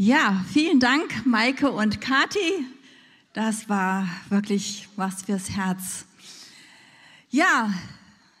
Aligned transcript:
Ja, 0.00 0.44
vielen 0.52 0.78
Dank, 0.78 1.26
Maike 1.26 1.72
und 1.72 2.00
Kati. 2.00 2.64
Das 3.32 3.68
war 3.68 4.06
wirklich 4.28 4.88
was 4.94 5.22
fürs 5.22 5.50
Herz. 5.50 6.04
Ja, 7.30 7.74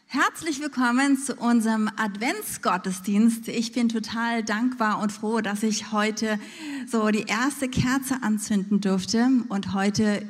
herzlich 0.06 0.60
willkommen 0.60 1.18
zu 1.18 1.34
unserem 1.34 1.90
Adventsgottesdienst. 1.96 3.48
Ich 3.48 3.72
bin 3.72 3.88
total 3.88 4.44
dankbar 4.44 5.02
und 5.02 5.10
froh, 5.10 5.40
dass 5.40 5.64
ich 5.64 5.90
heute 5.90 6.38
so 6.86 7.08
die 7.08 7.24
erste 7.24 7.68
Kerze 7.68 8.22
anzünden 8.22 8.80
durfte 8.80 9.28
und 9.48 9.74
heute 9.74 10.22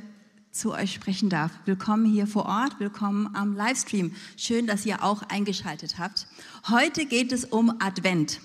zu 0.50 0.72
euch 0.72 0.94
sprechen 0.94 1.28
darf. 1.28 1.52
Willkommen 1.66 2.06
hier 2.06 2.26
vor 2.26 2.46
Ort, 2.46 2.80
willkommen 2.80 3.28
am 3.34 3.54
Livestream. 3.54 4.14
Schön, 4.38 4.66
dass 4.66 4.86
ihr 4.86 5.04
auch 5.04 5.22
eingeschaltet 5.24 5.98
habt. 5.98 6.26
Heute 6.70 7.04
geht 7.04 7.32
es 7.32 7.44
um 7.44 7.70
Advent. 7.80 8.40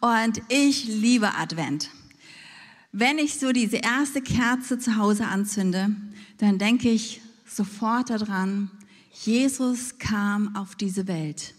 Und 0.00 0.42
ich 0.48 0.84
liebe 0.86 1.34
Advent. 1.34 1.90
Wenn 2.96 3.18
ich 3.18 3.40
so 3.40 3.50
diese 3.50 3.78
erste 3.78 4.22
Kerze 4.22 4.78
zu 4.78 4.96
Hause 4.96 5.26
anzünde, 5.26 5.90
dann 6.38 6.58
denke 6.58 6.90
ich 6.90 7.20
sofort 7.44 8.08
daran, 8.08 8.70
Jesus 9.10 9.98
kam 9.98 10.54
auf 10.54 10.76
diese 10.76 11.08
Welt 11.08 11.54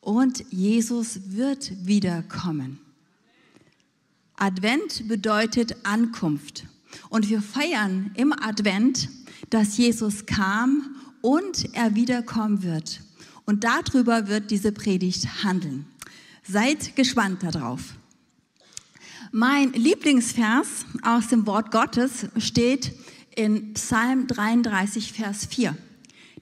und 0.00 0.44
Jesus 0.50 1.20
wird 1.26 1.86
wiederkommen. 1.86 2.80
Advent 4.34 5.06
bedeutet 5.06 5.76
Ankunft 5.84 6.64
und 7.10 7.30
wir 7.30 7.42
feiern 7.42 8.10
im 8.16 8.32
Advent, 8.32 9.08
dass 9.50 9.76
Jesus 9.76 10.26
kam 10.26 10.96
und 11.20 11.76
er 11.76 11.94
wiederkommen 11.94 12.64
wird. 12.64 13.02
Und 13.46 13.62
darüber 13.62 14.26
wird 14.26 14.50
diese 14.50 14.72
Predigt 14.72 15.44
handeln. 15.44 15.86
Seid 16.42 16.96
gespannt 16.96 17.44
darauf. 17.44 17.94
Mein 19.32 19.72
Lieblingsvers 19.74 20.86
aus 21.02 21.28
dem 21.28 21.46
Wort 21.46 21.70
Gottes 21.70 22.26
steht 22.38 22.92
in 23.36 23.74
Psalm 23.74 24.26
33, 24.26 25.12
Vers 25.12 25.46
4. 25.46 25.76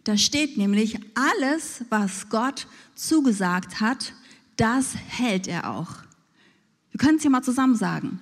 Da 0.04 0.16
steht 0.16 0.56
nämlich, 0.56 0.98
alles, 1.14 1.84
was 1.90 2.30
Gott 2.30 2.66
zugesagt 2.94 3.82
hat, 3.82 4.14
das 4.56 4.94
hält 4.96 5.48
er 5.48 5.70
auch. 5.70 5.96
Wir 6.90 6.98
können 6.98 7.18
es 7.18 7.24
ja 7.24 7.28
mal 7.28 7.42
zusammen 7.42 7.76
sagen. 7.76 8.20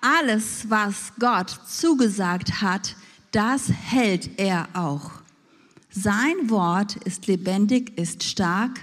Alles, 0.00 0.70
was 0.70 1.12
Gott 1.18 1.50
zugesagt 1.68 2.62
hat, 2.62 2.96
das 3.32 3.68
hält 3.70 4.38
er 4.38 4.66
auch. 4.72 5.10
Sein 5.90 6.48
Wort 6.48 6.96
ist 7.04 7.26
lebendig, 7.26 7.98
ist 7.98 8.24
stark 8.24 8.80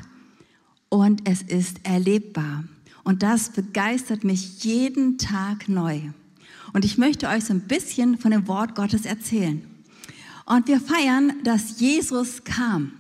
und 0.90 1.28
es 1.28 1.42
ist 1.42 1.84
erlebbar. 1.84 2.66
Und 3.04 3.24
das 3.24 3.50
begeistert 3.50 4.24
mich 4.24 4.64
jeden 4.64 5.18
Tag 5.18 5.68
neu. 5.68 6.02
Und 6.74 6.86
ich 6.86 6.98
möchte 6.98 7.28
euch 7.28 7.46
so 7.46 7.54
ein 7.54 7.68
bisschen 7.68 8.18
von 8.18 8.32
dem 8.32 8.48
Wort 8.48 8.76
Gottes 8.76 9.06
erzählen. 9.06 9.62
Und 10.46 10.68
wir 10.68 10.80
feiern, 10.80 11.34
dass 11.44 11.80
Jesus 11.80 12.44
kam. 12.44 12.94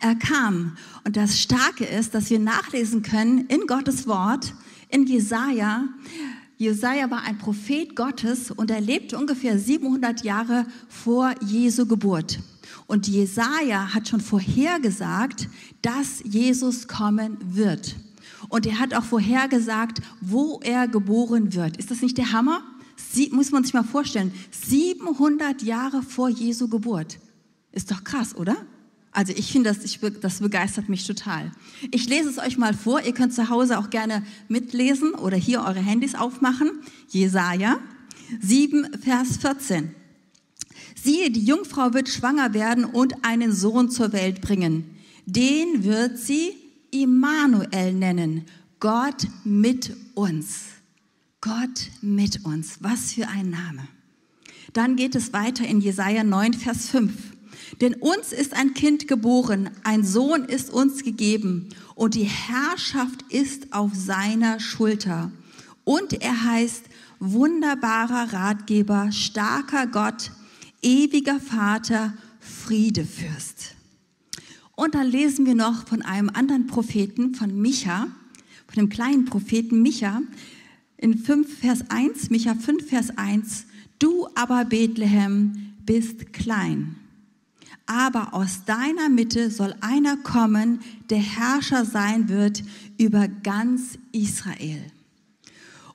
Er 0.00 0.14
kam. 0.14 0.76
Und 1.04 1.16
das 1.16 1.40
Starke 1.40 1.84
ist, 1.84 2.14
dass 2.14 2.30
wir 2.30 2.38
nachlesen 2.38 3.02
können 3.02 3.46
in 3.46 3.66
Gottes 3.66 4.06
Wort, 4.06 4.54
in 4.88 5.06
Jesaja. 5.06 5.84
Jesaja 6.58 7.10
war 7.10 7.22
ein 7.22 7.38
Prophet 7.38 7.96
Gottes 7.96 8.50
und 8.50 8.70
er 8.70 8.80
lebte 8.80 9.16
ungefähr 9.16 9.58
700 9.58 10.24
Jahre 10.24 10.66
vor 10.88 11.34
Jesu 11.40 11.86
Geburt. 11.86 12.40
Und 12.86 13.06
Jesaja 13.06 13.94
hat 13.94 14.08
schon 14.08 14.20
vorhergesagt, 14.20 15.48
dass 15.82 16.22
Jesus 16.24 16.88
kommen 16.88 17.36
wird. 17.40 17.96
Und 18.48 18.66
er 18.66 18.78
hat 18.78 18.94
auch 18.94 19.04
vorhergesagt, 19.04 20.00
wo 20.20 20.60
er 20.62 20.88
geboren 20.88 21.54
wird. 21.54 21.76
Ist 21.76 21.90
das 21.90 22.02
nicht 22.02 22.18
der 22.18 22.32
Hammer? 22.32 22.62
Sie, 22.96 23.30
muss 23.32 23.50
man 23.52 23.64
sich 23.64 23.74
mal 23.74 23.84
vorstellen. 23.84 24.32
700 24.50 25.62
Jahre 25.62 26.02
vor 26.02 26.28
Jesu 26.28 26.68
Geburt. 26.68 27.18
Ist 27.72 27.90
doch 27.90 28.02
krass, 28.04 28.34
oder? 28.34 28.56
Also 29.12 29.32
ich 29.36 29.50
finde, 29.50 29.72
das, 29.72 29.98
das 30.20 30.40
begeistert 30.40 30.88
mich 30.88 31.06
total. 31.06 31.50
Ich 31.90 32.08
lese 32.08 32.28
es 32.28 32.38
euch 32.38 32.58
mal 32.58 32.74
vor. 32.74 33.00
Ihr 33.02 33.14
könnt 33.14 33.34
zu 33.34 33.48
Hause 33.48 33.78
auch 33.78 33.90
gerne 33.90 34.24
mitlesen 34.48 35.14
oder 35.14 35.36
hier 35.36 35.60
eure 35.60 35.80
Handys 35.80 36.14
aufmachen. 36.14 36.70
Jesaja 37.08 37.78
7, 38.40 38.98
Vers 39.00 39.38
14. 39.38 39.94
Siehe, 40.94 41.30
die 41.30 41.44
Jungfrau 41.44 41.94
wird 41.94 42.08
schwanger 42.08 42.54
werden 42.54 42.84
und 42.84 43.24
einen 43.24 43.52
Sohn 43.52 43.90
zur 43.90 44.12
Welt 44.12 44.40
bringen. 44.40 44.96
Den 45.26 45.84
wird 45.84 46.18
sie 46.18 46.54
Immanuel 46.90 47.92
nennen. 47.92 48.44
Gott 48.80 49.26
mit 49.44 49.94
uns. 50.14 50.66
Gott 51.40 51.90
mit 52.00 52.44
uns. 52.44 52.78
Was 52.80 53.12
für 53.12 53.28
ein 53.28 53.50
Name. 53.50 53.88
Dann 54.72 54.96
geht 54.96 55.14
es 55.14 55.32
weiter 55.32 55.66
in 55.66 55.80
Jesaja 55.80 56.24
9, 56.24 56.54
Vers 56.54 56.90
5. 56.90 57.12
Denn 57.80 57.94
uns 57.94 58.32
ist 58.32 58.54
ein 58.54 58.74
Kind 58.74 59.08
geboren, 59.08 59.70
ein 59.84 60.04
Sohn 60.04 60.44
ist 60.44 60.70
uns 60.70 61.02
gegeben 61.04 61.68
und 61.94 62.14
die 62.14 62.24
Herrschaft 62.24 63.22
ist 63.30 63.72
auf 63.72 63.94
seiner 63.94 64.60
Schulter. 64.60 65.30
Und 65.84 66.22
er 66.22 66.44
heißt 66.44 66.84
wunderbarer 67.18 68.32
Ratgeber, 68.32 69.10
starker 69.12 69.86
Gott, 69.86 70.30
ewiger 70.82 71.40
Vater, 71.40 72.14
Friedefürst. 72.40 73.77
Und 74.78 74.94
dann 74.94 75.08
lesen 75.08 75.44
wir 75.44 75.56
noch 75.56 75.88
von 75.88 76.02
einem 76.02 76.30
anderen 76.32 76.68
Propheten, 76.68 77.34
von 77.34 77.60
Micha, 77.60 78.06
von 78.68 78.76
dem 78.76 78.88
kleinen 78.88 79.24
Propheten 79.24 79.82
Micha, 79.82 80.22
in 80.96 81.18
5 81.18 81.58
Vers 81.58 81.90
1, 81.90 82.30
Micha 82.30 82.54
5 82.54 82.88
Vers 82.88 83.18
1, 83.18 83.66
du 83.98 84.28
aber 84.36 84.64
Bethlehem 84.64 85.74
bist 85.84 86.32
klein. 86.32 86.94
Aber 87.86 88.34
aus 88.34 88.66
deiner 88.66 89.08
Mitte 89.08 89.50
soll 89.50 89.74
einer 89.80 90.16
kommen, 90.16 90.78
der 91.10 91.18
Herrscher 91.18 91.84
sein 91.84 92.28
wird 92.28 92.62
über 92.98 93.26
ganz 93.26 93.98
Israel. 94.12 94.80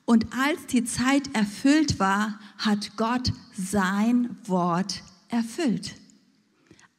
Und 0.04 0.26
als 0.30 0.66
die 0.66 0.84
Zeit 0.84 1.34
erfüllt 1.34 1.98
war, 1.98 2.38
hat 2.58 2.98
Gott 2.98 3.32
sein 3.56 4.36
Wort 4.44 5.02
erfüllt. 5.28 5.94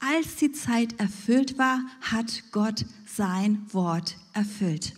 Als 0.07 0.35
die 0.35 0.51
Zeit 0.51 0.99
erfüllt 0.99 1.57
war, 1.57 1.81
hat 1.99 2.43
Gott 2.51 2.85
sein 3.07 3.66
Wort 3.71 4.17
erfüllt. 4.33 4.93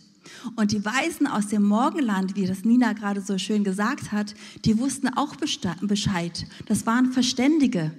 Und 0.58 0.74
die 0.74 0.84
Weisen 0.84 1.28
aus 1.28 1.48
dem 1.48 1.64
Morgenland, 1.64 2.36
wie 2.36 2.46
das 2.46 2.66
Nina 2.66 2.92
gerade 2.92 3.22
so 3.22 3.38
schön 3.38 3.64
gesagt 3.64 4.12
hat, 4.12 4.34
die 4.66 4.78
wussten 4.78 5.08
auch 5.08 5.38
Bescheid. 5.38 6.46
Das 6.66 6.86
waren 6.86 7.14
Verständige. 7.14 7.92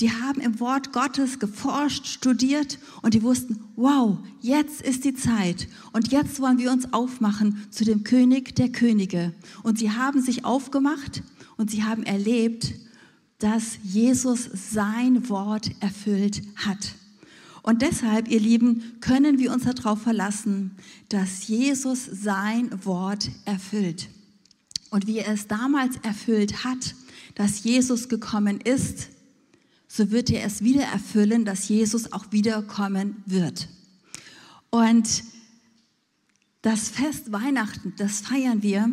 Die 0.00 0.10
haben 0.12 0.42
im 0.42 0.60
Wort 0.60 0.92
Gottes 0.92 1.38
geforscht, 1.38 2.06
studiert 2.06 2.78
und 3.00 3.14
die 3.14 3.22
wussten, 3.22 3.64
wow, 3.76 4.18
jetzt 4.42 4.82
ist 4.82 5.04
die 5.04 5.14
Zeit 5.14 5.66
und 5.92 6.12
jetzt 6.12 6.40
wollen 6.40 6.58
wir 6.58 6.72
uns 6.72 6.92
aufmachen 6.92 7.66
zu 7.70 7.84
dem 7.84 8.04
König 8.04 8.54
der 8.54 8.70
Könige. 8.70 9.32
Und 9.62 9.78
sie 9.78 9.92
haben 9.92 10.20
sich 10.20 10.44
aufgemacht 10.44 11.22
und 11.56 11.70
sie 11.70 11.84
haben 11.84 12.02
erlebt, 12.02 12.74
dass 13.40 13.78
Jesus 13.82 14.48
sein 14.72 15.28
Wort 15.28 15.70
erfüllt 15.80 16.42
hat. 16.56 16.94
Und 17.62 17.82
deshalb, 17.82 18.28
ihr 18.28 18.40
Lieben, 18.40 19.00
können 19.00 19.38
wir 19.38 19.52
uns 19.52 19.64
darauf 19.64 20.02
verlassen, 20.02 20.76
dass 21.08 21.48
Jesus 21.48 22.04
sein 22.04 22.84
Wort 22.84 23.30
erfüllt. 23.44 24.08
Und 24.90 25.06
wie 25.06 25.18
er 25.18 25.32
es 25.32 25.46
damals 25.46 25.96
erfüllt 26.02 26.64
hat, 26.64 26.94
dass 27.34 27.64
Jesus 27.64 28.08
gekommen 28.08 28.60
ist, 28.60 29.08
so 29.88 30.10
wird 30.10 30.30
er 30.30 30.44
es 30.44 30.62
wieder 30.62 30.84
erfüllen, 30.84 31.44
dass 31.44 31.68
Jesus 31.68 32.12
auch 32.12 32.26
wiederkommen 32.30 33.22
wird. 33.26 33.68
Und 34.70 35.24
das 36.62 36.88
Fest 36.88 37.32
Weihnachten, 37.32 37.94
das 37.96 38.20
feiern 38.20 38.62
wir, 38.62 38.90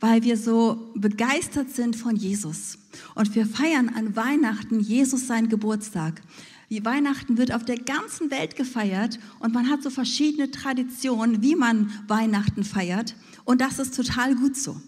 weil 0.00 0.22
wir 0.22 0.36
so 0.36 0.90
begeistert 0.94 1.70
sind 1.70 1.94
von 1.94 2.16
Jesus. 2.16 2.78
Und 3.14 3.34
wir 3.34 3.46
feiern 3.46 3.90
an 3.90 4.16
Weihnachten 4.16 4.80
Jesus 4.80 5.26
seinen 5.26 5.48
Geburtstag. 5.48 6.22
Die 6.70 6.84
Weihnachten 6.84 7.36
wird 7.36 7.52
auf 7.52 7.64
der 7.64 7.76
ganzen 7.76 8.30
Welt 8.30 8.56
gefeiert 8.56 9.18
und 9.40 9.52
man 9.52 9.68
hat 9.68 9.82
so 9.82 9.90
verschiedene 9.90 10.50
Traditionen, 10.50 11.42
wie 11.42 11.56
man 11.56 11.92
Weihnachten 12.06 12.64
feiert. 12.64 13.14
Und 13.44 13.60
das 13.60 13.78
ist 13.78 13.94
total 13.94 14.36
gut 14.36 14.56
so. 14.56 14.80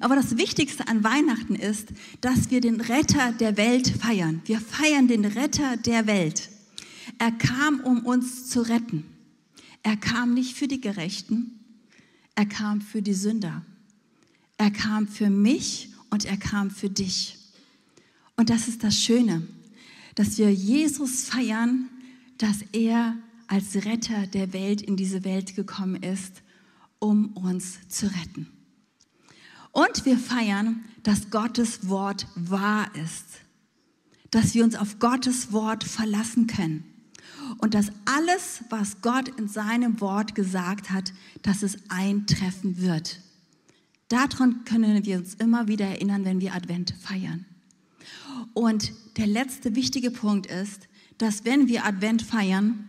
Aber 0.00 0.16
das 0.16 0.36
Wichtigste 0.36 0.88
an 0.88 1.04
Weihnachten 1.04 1.54
ist, 1.54 1.88
dass 2.20 2.50
wir 2.50 2.60
den 2.60 2.80
Retter 2.80 3.32
der 3.32 3.56
Welt 3.56 3.88
feiern. 3.88 4.42
Wir 4.44 4.60
feiern 4.60 5.08
den 5.08 5.24
Retter 5.24 5.76
der 5.76 6.06
Welt. 6.06 6.50
Er 7.18 7.32
kam, 7.32 7.80
um 7.80 8.04
uns 8.04 8.48
zu 8.50 8.62
retten. 8.62 9.04
Er 9.82 9.96
kam 9.96 10.34
nicht 10.34 10.56
für 10.56 10.66
die 10.66 10.80
Gerechten, 10.80 11.60
er 12.34 12.46
kam 12.46 12.80
für 12.80 13.02
die 13.02 13.14
Sünder. 13.14 13.62
Er 14.56 14.70
kam 14.70 15.08
für 15.08 15.30
mich 15.30 15.90
und 16.10 16.24
er 16.24 16.36
kam 16.36 16.70
für 16.70 16.90
dich. 16.90 17.38
Und 18.36 18.50
das 18.50 18.68
ist 18.68 18.82
das 18.84 18.96
Schöne, 18.96 19.46
dass 20.14 20.38
wir 20.38 20.52
Jesus 20.52 21.24
feiern, 21.24 21.88
dass 22.38 22.62
er 22.72 23.16
als 23.46 23.74
Retter 23.84 24.26
der 24.26 24.52
Welt 24.52 24.80
in 24.82 24.96
diese 24.96 25.24
Welt 25.24 25.54
gekommen 25.54 26.02
ist, 26.02 26.42
um 26.98 27.36
uns 27.36 27.88
zu 27.88 28.06
retten. 28.06 28.48
Und 29.72 30.04
wir 30.04 30.18
feiern, 30.18 30.84
dass 31.02 31.30
Gottes 31.30 31.88
Wort 31.88 32.26
wahr 32.36 32.88
ist, 32.94 33.24
dass 34.30 34.54
wir 34.54 34.64
uns 34.64 34.76
auf 34.76 34.98
Gottes 35.00 35.52
Wort 35.52 35.84
verlassen 35.84 36.46
können 36.46 36.84
und 37.58 37.74
dass 37.74 37.90
alles, 38.04 38.62
was 38.70 39.00
Gott 39.00 39.28
in 39.28 39.48
seinem 39.48 40.00
Wort 40.00 40.34
gesagt 40.34 40.90
hat, 40.90 41.12
dass 41.42 41.62
es 41.62 41.78
eintreffen 41.88 42.80
wird. 42.80 43.20
Daran 44.14 44.64
können 44.64 45.04
wir 45.04 45.18
uns 45.18 45.34
immer 45.34 45.66
wieder 45.66 45.86
erinnern, 45.86 46.24
wenn 46.24 46.40
wir 46.40 46.54
Advent 46.54 46.94
feiern. 47.02 47.46
Und 48.52 48.92
der 49.16 49.26
letzte 49.26 49.74
wichtige 49.74 50.12
Punkt 50.12 50.46
ist, 50.46 50.86
dass 51.18 51.44
wenn 51.44 51.66
wir 51.66 51.84
Advent 51.84 52.22
feiern, 52.22 52.88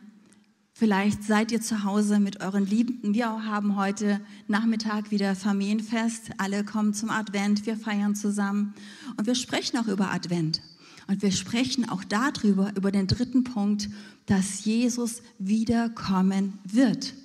vielleicht 0.72 1.24
seid 1.24 1.51
ihr 1.51 1.62
zu 1.62 1.83
Hause 1.83 2.19
mit 2.19 2.42
euren 2.42 2.68
Liebenden. 2.68 3.16
Wir 3.16 3.25
haben 3.44 3.75
heute 3.75 4.22
Nachmittag 4.48 5.10
wieder 5.10 5.36
Familienfest. 5.36 6.30
Alle 6.38 6.63
kommen 6.63 6.94
zum 6.94 7.10
Advent. 7.10 7.66
Wir 7.66 7.75
feiern 7.75 8.13
zusammen. 8.13 8.75
Und 9.18 9.25
wir 9.25 9.33
sprechen 9.33 9.80
auch 9.80 9.88
über 9.88 10.12
Advent. 10.12 10.62
Und 11.07 11.24
wir 11.24 11.31
sprechen 11.31 11.89
auch 11.89 12.04
darüber, 12.04 12.72
über 12.75 12.92
den 12.92 13.07
dritten 13.07 13.44
Punkt, 13.44 13.89
dass 14.27 14.63
Jesus 14.63 15.24
wiederkommen 15.39 16.60
wird. 16.66 17.16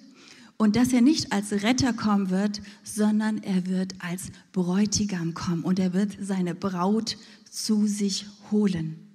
Und 0.60 0.76
dass 0.76 0.92
er 0.92 1.00
nicht 1.00 1.32
als 1.32 1.52
Retter 1.62 1.94
kommen 1.94 2.28
wird, 2.28 2.60
sondern 2.84 3.42
er 3.42 3.66
wird 3.66 3.94
als 3.98 4.24
Bräutigam 4.52 5.32
kommen 5.32 5.64
und 5.64 5.78
er 5.78 5.94
wird 5.94 6.18
seine 6.20 6.54
Braut 6.54 7.16
zu 7.50 7.86
sich 7.86 8.26
holen. 8.50 9.08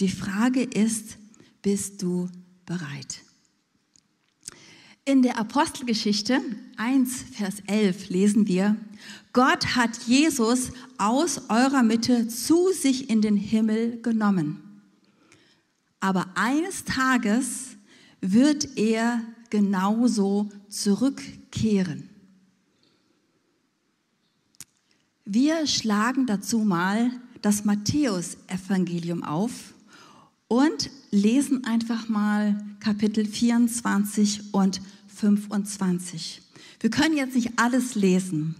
Die 0.00 0.08
Frage 0.08 0.64
ist, 0.64 1.18
bist 1.62 2.02
du 2.02 2.28
bereit? 2.66 3.20
In 5.04 5.22
der 5.22 5.38
Apostelgeschichte 5.38 6.40
1, 6.78 7.26
Vers 7.30 7.62
11 7.68 8.08
lesen 8.08 8.48
wir, 8.48 8.74
Gott 9.32 9.76
hat 9.76 9.96
Jesus 10.08 10.72
aus 10.98 11.42
eurer 11.48 11.84
Mitte 11.84 12.26
zu 12.26 12.72
sich 12.72 13.08
in 13.08 13.22
den 13.22 13.36
Himmel 13.36 14.02
genommen. 14.02 14.82
Aber 16.00 16.26
eines 16.34 16.84
Tages 16.84 17.76
wird 18.20 18.76
er 18.76 19.22
genauso 19.52 20.48
zurückkehren. 20.70 22.08
Wir 25.26 25.66
schlagen 25.66 26.24
dazu 26.24 26.60
mal 26.60 27.10
das 27.42 27.66
Matthäus-Evangelium 27.66 29.22
auf 29.22 29.74
und 30.48 30.90
lesen 31.10 31.64
einfach 31.64 32.08
mal 32.08 32.64
Kapitel 32.80 33.26
24 33.26 34.54
und 34.54 34.80
25. 35.08 36.40
Wir 36.80 36.88
können 36.88 37.18
jetzt 37.18 37.34
nicht 37.34 37.58
alles 37.58 37.94
lesen, 37.94 38.54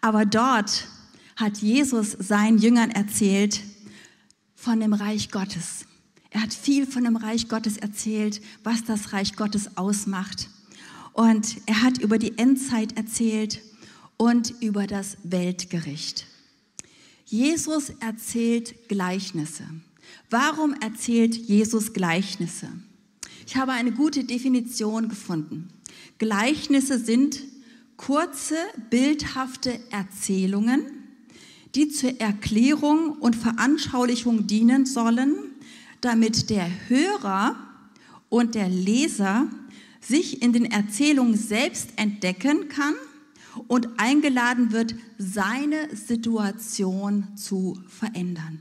aber 0.00 0.26
dort 0.26 0.88
hat 1.36 1.58
Jesus 1.58 2.16
seinen 2.18 2.58
Jüngern 2.58 2.90
erzählt 2.90 3.60
von 4.56 4.80
dem 4.80 4.92
Reich 4.92 5.30
Gottes. 5.30 5.86
Er 6.32 6.42
hat 6.42 6.54
viel 6.54 6.86
von 6.86 7.04
dem 7.04 7.16
Reich 7.16 7.48
Gottes 7.48 7.76
erzählt, 7.76 8.40
was 8.64 8.84
das 8.84 9.12
Reich 9.12 9.36
Gottes 9.36 9.76
ausmacht. 9.76 10.48
Und 11.12 11.58
er 11.66 11.82
hat 11.82 11.98
über 11.98 12.18
die 12.18 12.38
Endzeit 12.38 12.96
erzählt 12.96 13.60
und 14.16 14.54
über 14.60 14.86
das 14.86 15.18
Weltgericht. 15.24 16.26
Jesus 17.26 17.90
erzählt 18.00 18.88
Gleichnisse. 18.88 19.64
Warum 20.30 20.72
erzählt 20.74 21.34
Jesus 21.36 21.92
Gleichnisse? 21.92 22.68
Ich 23.46 23.56
habe 23.56 23.72
eine 23.72 23.92
gute 23.92 24.24
Definition 24.24 25.10
gefunden. 25.10 25.68
Gleichnisse 26.16 26.98
sind 26.98 27.40
kurze, 27.98 28.56
bildhafte 28.88 29.78
Erzählungen, 29.90 30.86
die 31.74 31.88
zur 31.88 32.18
Erklärung 32.20 33.12
und 33.12 33.36
Veranschaulichung 33.36 34.46
dienen 34.46 34.86
sollen, 34.86 35.51
damit 36.02 36.50
der 36.50 36.68
Hörer 36.88 37.56
und 38.28 38.54
der 38.54 38.68
Leser 38.68 39.48
sich 40.00 40.42
in 40.42 40.52
den 40.52 40.66
Erzählungen 40.66 41.36
selbst 41.36 41.90
entdecken 41.96 42.68
kann 42.68 42.94
und 43.68 43.88
eingeladen 43.98 44.72
wird, 44.72 44.94
seine 45.18 45.94
Situation 45.94 47.28
zu 47.36 47.78
verändern. 47.88 48.60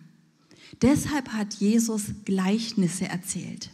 Deshalb 0.82 1.30
hat 1.30 1.56
Jesus 1.56 2.06
Gleichnisse 2.26 3.06
erzählt. 3.06 3.72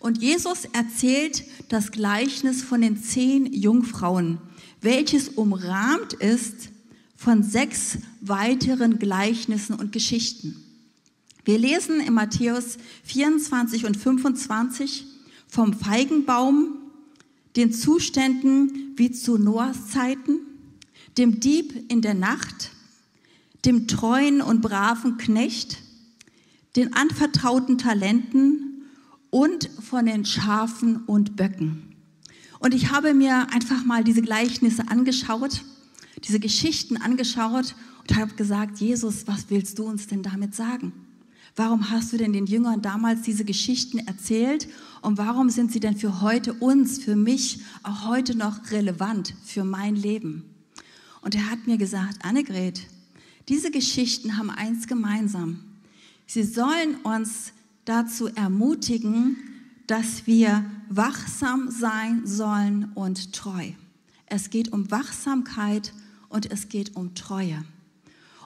Und 0.00 0.20
Jesus 0.20 0.66
erzählt 0.66 1.44
das 1.68 1.90
Gleichnis 1.90 2.62
von 2.62 2.82
den 2.82 3.02
zehn 3.02 3.52
Jungfrauen, 3.52 4.38
welches 4.80 5.30
umrahmt 5.30 6.12
ist 6.14 6.70
von 7.16 7.42
sechs 7.42 7.98
weiteren 8.20 8.98
Gleichnissen 8.98 9.74
und 9.74 9.92
Geschichten. 9.92 10.63
Wir 11.44 11.58
lesen 11.58 12.00
in 12.00 12.14
Matthäus 12.14 12.78
24 13.04 13.84
und 13.84 13.96
25 13.98 15.04
vom 15.46 15.74
Feigenbaum, 15.74 16.78
den 17.56 17.72
Zuständen 17.72 18.94
wie 18.96 19.10
zu 19.10 19.36
Noahs 19.36 19.88
Zeiten, 19.88 20.40
dem 21.18 21.40
Dieb 21.40 21.92
in 21.92 22.00
der 22.00 22.14
Nacht, 22.14 22.70
dem 23.66 23.86
treuen 23.86 24.40
und 24.40 24.62
braven 24.62 25.18
Knecht, 25.18 25.78
den 26.76 26.94
anvertrauten 26.94 27.76
Talenten 27.78 28.86
und 29.30 29.68
von 29.86 30.06
den 30.06 30.24
Schafen 30.24 31.02
und 31.04 31.36
Böcken. 31.36 31.94
Und 32.58 32.72
ich 32.72 32.90
habe 32.90 33.12
mir 33.12 33.52
einfach 33.52 33.84
mal 33.84 34.02
diese 34.02 34.22
Gleichnisse 34.22 34.88
angeschaut, 34.88 35.62
diese 36.24 36.40
Geschichten 36.40 36.96
angeschaut 36.96 37.74
und 38.00 38.16
habe 38.16 38.34
gesagt, 38.34 38.78
Jesus, 38.78 39.26
was 39.26 39.50
willst 39.50 39.78
du 39.78 39.84
uns 39.84 40.06
denn 40.06 40.22
damit 40.22 40.54
sagen? 40.54 41.03
Warum 41.56 41.90
hast 41.90 42.12
du 42.12 42.16
denn 42.16 42.32
den 42.32 42.46
Jüngern 42.46 42.82
damals 42.82 43.22
diese 43.22 43.44
Geschichten 43.44 43.98
erzählt 43.98 44.68
und 45.02 45.18
warum 45.18 45.50
sind 45.50 45.70
sie 45.70 45.78
denn 45.78 45.96
für 45.96 46.20
heute 46.20 46.52
uns, 46.52 46.98
für 46.98 47.14
mich 47.14 47.60
auch 47.84 48.06
heute 48.06 48.36
noch 48.36 48.72
relevant 48.72 49.34
für 49.44 49.62
mein 49.62 49.94
Leben? 49.94 50.44
Und 51.20 51.36
er 51.36 51.50
hat 51.50 51.66
mir 51.66 51.78
gesagt, 51.78 52.24
Annegret, 52.24 52.86
diese 53.48 53.70
Geschichten 53.70 54.36
haben 54.36 54.50
eins 54.50 54.88
gemeinsam. 54.88 55.60
Sie 56.26 56.42
sollen 56.42 56.96
uns 57.02 57.52
dazu 57.84 58.26
ermutigen, 58.28 59.36
dass 59.86 60.26
wir 60.26 60.64
wachsam 60.88 61.70
sein 61.70 62.26
sollen 62.26 62.90
und 62.94 63.32
treu. 63.32 63.70
Es 64.26 64.50
geht 64.50 64.72
um 64.72 64.90
Wachsamkeit 64.90 65.92
und 66.28 66.50
es 66.50 66.68
geht 66.68 66.96
um 66.96 67.14
Treue. 67.14 67.64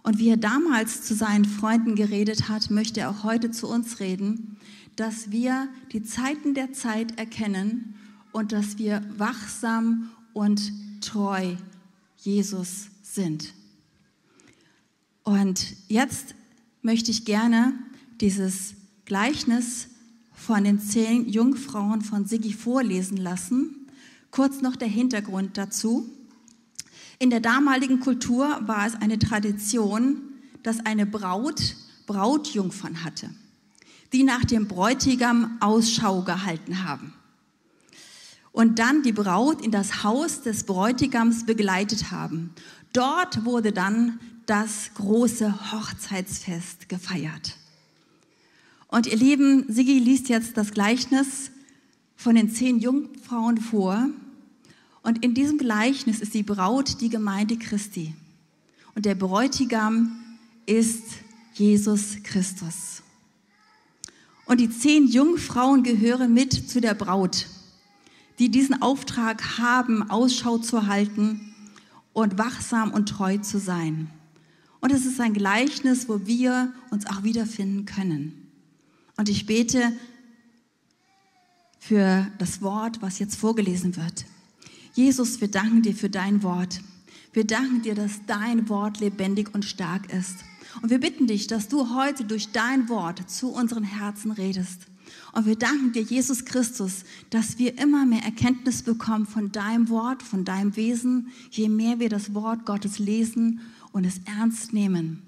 Und 0.02 0.18
wie 0.18 0.28
er 0.28 0.36
damals 0.36 1.02
zu 1.02 1.14
seinen 1.14 1.44
Freunden 1.44 1.94
geredet 1.94 2.48
hat, 2.48 2.70
möchte 2.70 3.00
er 3.00 3.10
auch 3.10 3.24
heute 3.24 3.50
zu 3.50 3.68
uns 3.68 4.00
reden, 4.00 4.56
dass 4.96 5.30
wir 5.30 5.68
die 5.92 6.02
Zeiten 6.02 6.54
der 6.54 6.72
Zeit 6.72 7.18
erkennen 7.18 7.94
und 8.32 8.52
dass 8.52 8.78
wir 8.78 9.02
wachsam 9.16 10.10
und 10.32 10.72
treu 11.00 11.54
Jesus 12.16 12.88
sind. 13.02 13.54
Und 15.22 15.76
jetzt 15.88 16.34
möchte 16.82 17.10
ich 17.10 17.24
gerne 17.24 17.74
dieses 18.20 18.74
Gleichnis 19.04 19.88
von 20.32 20.64
den 20.64 20.80
zehn 20.80 21.28
Jungfrauen 21.28 22.02
von 22.02 22.24
Siggi 22.24 22.52
vorlesen 22.52 23.16
lassen. 23.16 23.88
Kurz 24.30 24.62
noch 24.62 24.76
der 24.76 24.88
Hintergrund 24.88 25.56
dazu. 25.58 26.08
In 27.18 27.30
der 27.30 27.40
damaligen 27.40 28.00
Kultur 28.00 28.60
war 28.66 28.86
es 28.86 28.94
eine 28.94 29.18
Tradition, 29.18 30.22
dass 30.62 30.84
eine 30.84 31.06
Braut 31.06 31.76
Brautjungfern 32.06 33.04
hatte, 33.04 33.28
die 34.12 34.22
nach 34.22 34.44
dem 34.44 34.66
Bräutigam 34.66 35.58
Ausschau 35.60 36.22
gehalten 36.22 36.84
haben 36.84 37.12
und 38.52 38.78
dann 38.78 39.02
die 39.02 39.12
Braut 39.12 39.64
in 39.64 39.70
das 39.70 40.02
Haus 40.02 40.42
des 40.42 40.64
Bräutigams 40.64 41.46
begleitet 41.46 42.10
haben. 42.10 42.50
Dort 42.92 43.44
wurde 43.44 43.72
dann 43.72 44.18
das 44.46 44.90
große 44.94 45.72
Hochzeitsfest 45.72 46.88
gefeiert. 46.88 47.56
Und 48.88 49.06
ihr 49.06 49.16
Lieben, 49.16 49.66
Sigi 49.68 49.98
liest 49.98 50.28
jetzt 50.28 50.56
das 50.56 50.72
Gleichnis 50.72 51.50
von 52.16 52.34
den 52.34 52.50
zehn 52.50 52.78
Jungfrauen 52.78 53.58
vor. 53.58 54.08
Und 55.02 55.24
in 55.24 55.34
diesem 55.34 55.58
Gleichnis 55.58 56.20
ist 56.20 56.34
die 56.34 56.42
Braut 56.42 57.00
die 57.00 57.08
Gemeinde 57.08 57.56
Christi. 57.56 58.14
Und 58.94 59.04
der 59.04 59.14
Bräutigam 59.14 60.10
ist 60.66 61.04
Jesus 61.54 62.22
Christus. 62.22 63.02
Und 64.46 64.60
die 64.60 64.70
zehn 64.70 65.06
Jungfrauen 65.06 65.82
gehören 65.82 66.32
mit 66.32 66.52
zu 66.52 66.80
der 66.80 66.94
Braut 66.94 67.46
die 68.38 68.50
diesen 68.50 68.82
Auftrag 68.82 69.58
haben, 69.58 70.08
Ausschau 70.10 70.58
zu 70.58 70.86
halten 70.86 71.54
und 72.12 72.38
wachsam 72.38 72.92
und 72.92 73.08
treu 73.08 73.38
zu 73.38 73.58
sein. 73.58 74.10
Und 74.80 74.92
es 74.92 75.06
ist 75.06 75.20
ein 75.20 75.34
Gleichnis, 75.34 76.08
wo 76.08 76.26
wir 76.26 76.72
uns 76.90 77.06
auch 77.06 77.24
wiederfinden 77.24 77.84
können. 77.84 78.48
Und 79.16 79.28
ich 79.28 79.46
bete 79.46 79.92
für 81.80 82.28
das 82.38 82.62
Wort, 82.62 83.02
was 83.02 83.18
jetzt 83.18 83.34
vorgelesen 83.34 83.96
wird. 83.96 84.24
Jesus, 84.98 85.40
wir 85.40 85.46
danken 85.46 85.82
dir 85.82 85.94
für 85.94 86.10
dein 86.10 86.42
Wort. 86.42 86.80
Wir 87.32 87.46
danken 87.46 87.82
dir, 87.82 87.94
dass 87.94 88.26
dein 88.26 88.68
Wort 88.68 88.98
lebendig 88.98 89.54
und 89.54 89.64
stark 89.64 90.12
ist. 90.12 90.38
Und 90.82 90.90
wir 90.90 90.98
bitten 90.98 91.28
dich, 91.28 91.46
dass 91.46 91.68
du 91.68 91.94
heute 91.94 92.24
durch 92.24 92.50
dein 92.50 92.88
Wort 92.88 93.30
zu 93.30 93.52
unseren 93.52 93.84
Herzen 93.84 94.32
redest. 94.32 94.88
Und 95.34 95.46
wir 95.46 95.54
danken 95.54 95.92
dir, 95.92 96.02
Jesus 96.02 96.44
Christus, 96.44 97.04
dass 97.30 97.58
wir 97.58 97.78
immer 97.78 98.06
mehr 98.06 98.24
Erkenntnis 98.24 98.82
bekommen 98.82 99.26
von 99.26 99.52
deinem 99.52 99.88
Wort, 99.88 100.24
von 100.24 100.44
deinem 100.44 100.74
Wesen, 100.74 101.28
je 101.52 101.68
mehr 101.68 102.00
wir 102.00 102.08
das 102.08 102.34
Wort 102.34 102.66
Gottes 102.66 102.98
lesen 102.98 103.60
und 103.92 104.04
es 104.04 104.18
ernst 104.24 104.72
nehmen. 104.72 105.22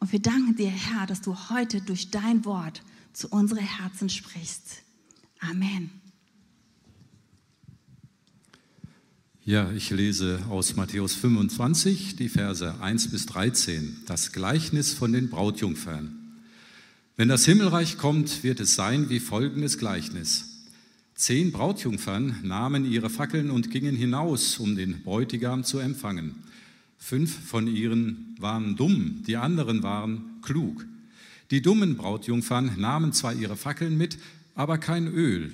Und 0.00 0.10
wir 0.10 0.20
danken 0.20 0.56
dir, 0.56 0.68
Herr, 0.68 1.06
dass 1.06 1.20
du 1.20 1.36
heute 1.48 1.80
durch 1.80 2.10
dein 2.10 2.44
Wort 2.44 2.82
zu 3.12 3.28
unseren 3.28 3.64
Herzen 3.64 4.08
sprichst. 4.08 4.82
Amen. 5.38 6.01
Ja, 9.44 9.72
ich 9.72 9.90
lese 9.90 10.38
aus 10.50 10.76
Matthäus 10.76 11.16
25 11.16 12.14
die 12.14 12.28
Verse 12.28 12.80
1 12.80 13.10
bis 13.10 13.26
13, 13.26 13.96
das 14.06 14.30
Gleichnis 14.30 14.94
von 14.94 15.12
den 15.12 15.30
Brautjungfern. 15.30 16.16
Wenn 17.16 17.26
das 17.26 17.44
Himmelreich 17.44 17.98
kommt, 17.98 18.44
wird 18.44 18.60
es 18.60 18.76
sein 18.76 19.10
wie 19.10 19.18
folgendes 19.18 19.78
Gleichnis. 19.78 20.68
Zehn 21.16 21.50
Brautjungfern 21.50 22.36
nahmen 22.44 22.84
ihre 22.84 23.10
Fackeln 23.10 23.50
und 23.50 23.72
gingen 23.72 23.96
hinaus, 23.96 24.60
um 24.60 24.76
den 24.76 25.02
Bräutigam 25.02 25.64
zu 25.64 25.80
empfangen. 25.80 26.36
Fünf 26.96 27.36
von 27.36 27.66
ihnen 27.66 28.36
waren 28.38 28.76
dumm, 28.76 29.24
die 29.26 29.38
anderen 29.38 29.82
waren 29.82 30.40
klug. 30.42 30.86
Die 31.50 31.62
dummen 31.62 31.96
Brautjungfern 31.96 32.78
nahmen 32.78 33.12
zwar 33.12 33.34
ihre 33.34 33.56
Fackeln 33.56 33.98
mit, 33.98 34.18
aber 34.54 34.78
kein 34.78 35.08
Öl. 35.08 35.52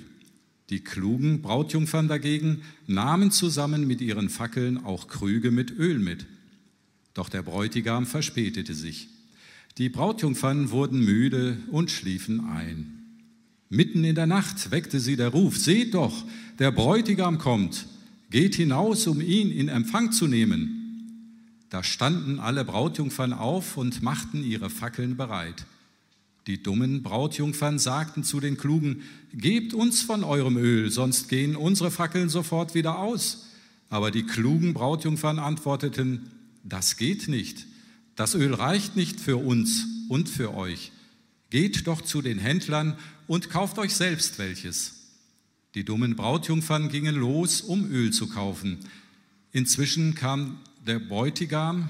Die 0.69 0.81
klugen 0.81 1.41
Brautjungfern 1.41 2.07
dagegen 2.07 2.61
nahmen 2.85 3.31
zusammen 3.31 3.87
mit 3.87 4.01
ihren 4.01 4.29
Fackeln 4.29 4.77
auch 4.77 5.07
Krüge 5.07 5.49
mit 5.49 5.71
Öl 5.71 5.97
mit. 5.97 6.27
Doch 7.15 7.29
der 7.29 7.41
Bräutigam 7.41 8.05
verspätete 8.05 8.75
sich. 8.75 9.07
Die 9.77 9.89
Brautjungfern 9.89 10.69
wurden 10.71 11.03
müde 11.03 11.57
und 11.71 11.89
schliefen 11.89 12.45
ein. 12.47 12.99
Mitten 13.69 14.03
in 14.03 14.15
der 14.15 14.27
Nacht 14.27 14.71
weckte 14.71 14.99
sie 14.99 15.15
der 15.15 15.29
Ruf, 15.29 15.57
seht 15.57 15.93
doch, 15.93 16.25
der 16.59 16.71
Bräutigam 16.71 17.37
kommt, 17.37 17.87
geht 18.29 18.55
hinaus, 18.55 19.07
um 19.07 19.21
ihn 19.21 19.51
in 19.51 19.69
Empfang 19.69 20.11
zu 20.11 20.27
nehmen. 20.27 20.75
Da 21.69 21.83
standen 21.83 22.39
alle 22.39 22.65
Brautjungfern 22.65 23.33
auf 23.33 23.77
und 23.77 24.01
machten 24.01 24.43
ihre 24.43 24.69
Fackeln 24.69 25.17
bereit. 25.17 25.65
Die 26.47 26.63
dummen 26.63 27.03
Brautjungfern 27.03 27.79
sagten 27.79 28.23
zu 28.23 28.39
den 28.39 28.57
Klugen, 28.57 29.03
Gebt 29.33 29.73
uns 29.73 30.01
von 30.01 30.23
eurem 30.23 30.57
Öl, 30.57 30.89
sonst 30.89 31.29
gehen 31.29 31.55
unsere 31.55 31.91
Fackeln 31.91 32.29
sofort 32.29 32.73
wieder 32.73 32.97
aus. 32.97 33.47
Aber 33.89 34.09
die 34.11 34.23
klugen 34.23 34.73
Brautjungfern 34.73 35.39
antworteten, 35.39 36.31
Das 36.63 36.97
geht 36.97 37.27
nicht. 37.27 37.67
Das 38.15 38.35
Öl 38.35 38.53
reicht 38.53 38.95
nicht 38.95 39.19
für 39.21 39.37
uns 39.37 39.85
und 40.09 40.27
für 40.27 40.53
euch. 40.53 40.91
Geht 41.49 41.87
doch 41.87 42.01
zu 42.01 42.21
den 42.21 42.39
Händlern 42.39 42.97
und 43.27 43.49
kauft 43.49 43.77
euch 43.79 43.93
selbst 43.93 44.39
welches. 44.39 44.95
Die 45.75 45.85
dummen 45.85 46.15
Brautjungfern 46.15 46.89
gingen 46.89 47.15
los, 47.15 47.61
um 47.61 47.89
Öl 47.91 48.11
zu 48.11 48.27
kaufen. 48.27 48.79
Inzwischen 49.51 50.15
kam 50.15 50.59
der 50.85 50.99
Bräutigam. 50.99 51.89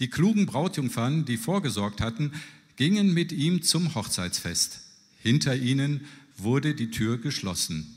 Die 0.00 0.10
klugen 0.10 0.46
Brautjungfern, 0.46 1.24
die 1.24 1.36
vorgesorgt 1.36 2.00
hatten, 2.00 2.32
gingen 2.76 3.14
mit 3.14 3.32
ihm 3.32 3.62
zum 3.62 3.94
Hochzeitsfest. 3.94 4.80
Hinter 5.20 5.56
ihnen 5.56 6.06
wurde 6.36 6.74
die 6.74 6.90
Tür 6.90 7.18
geschlossen. 7.18 7.96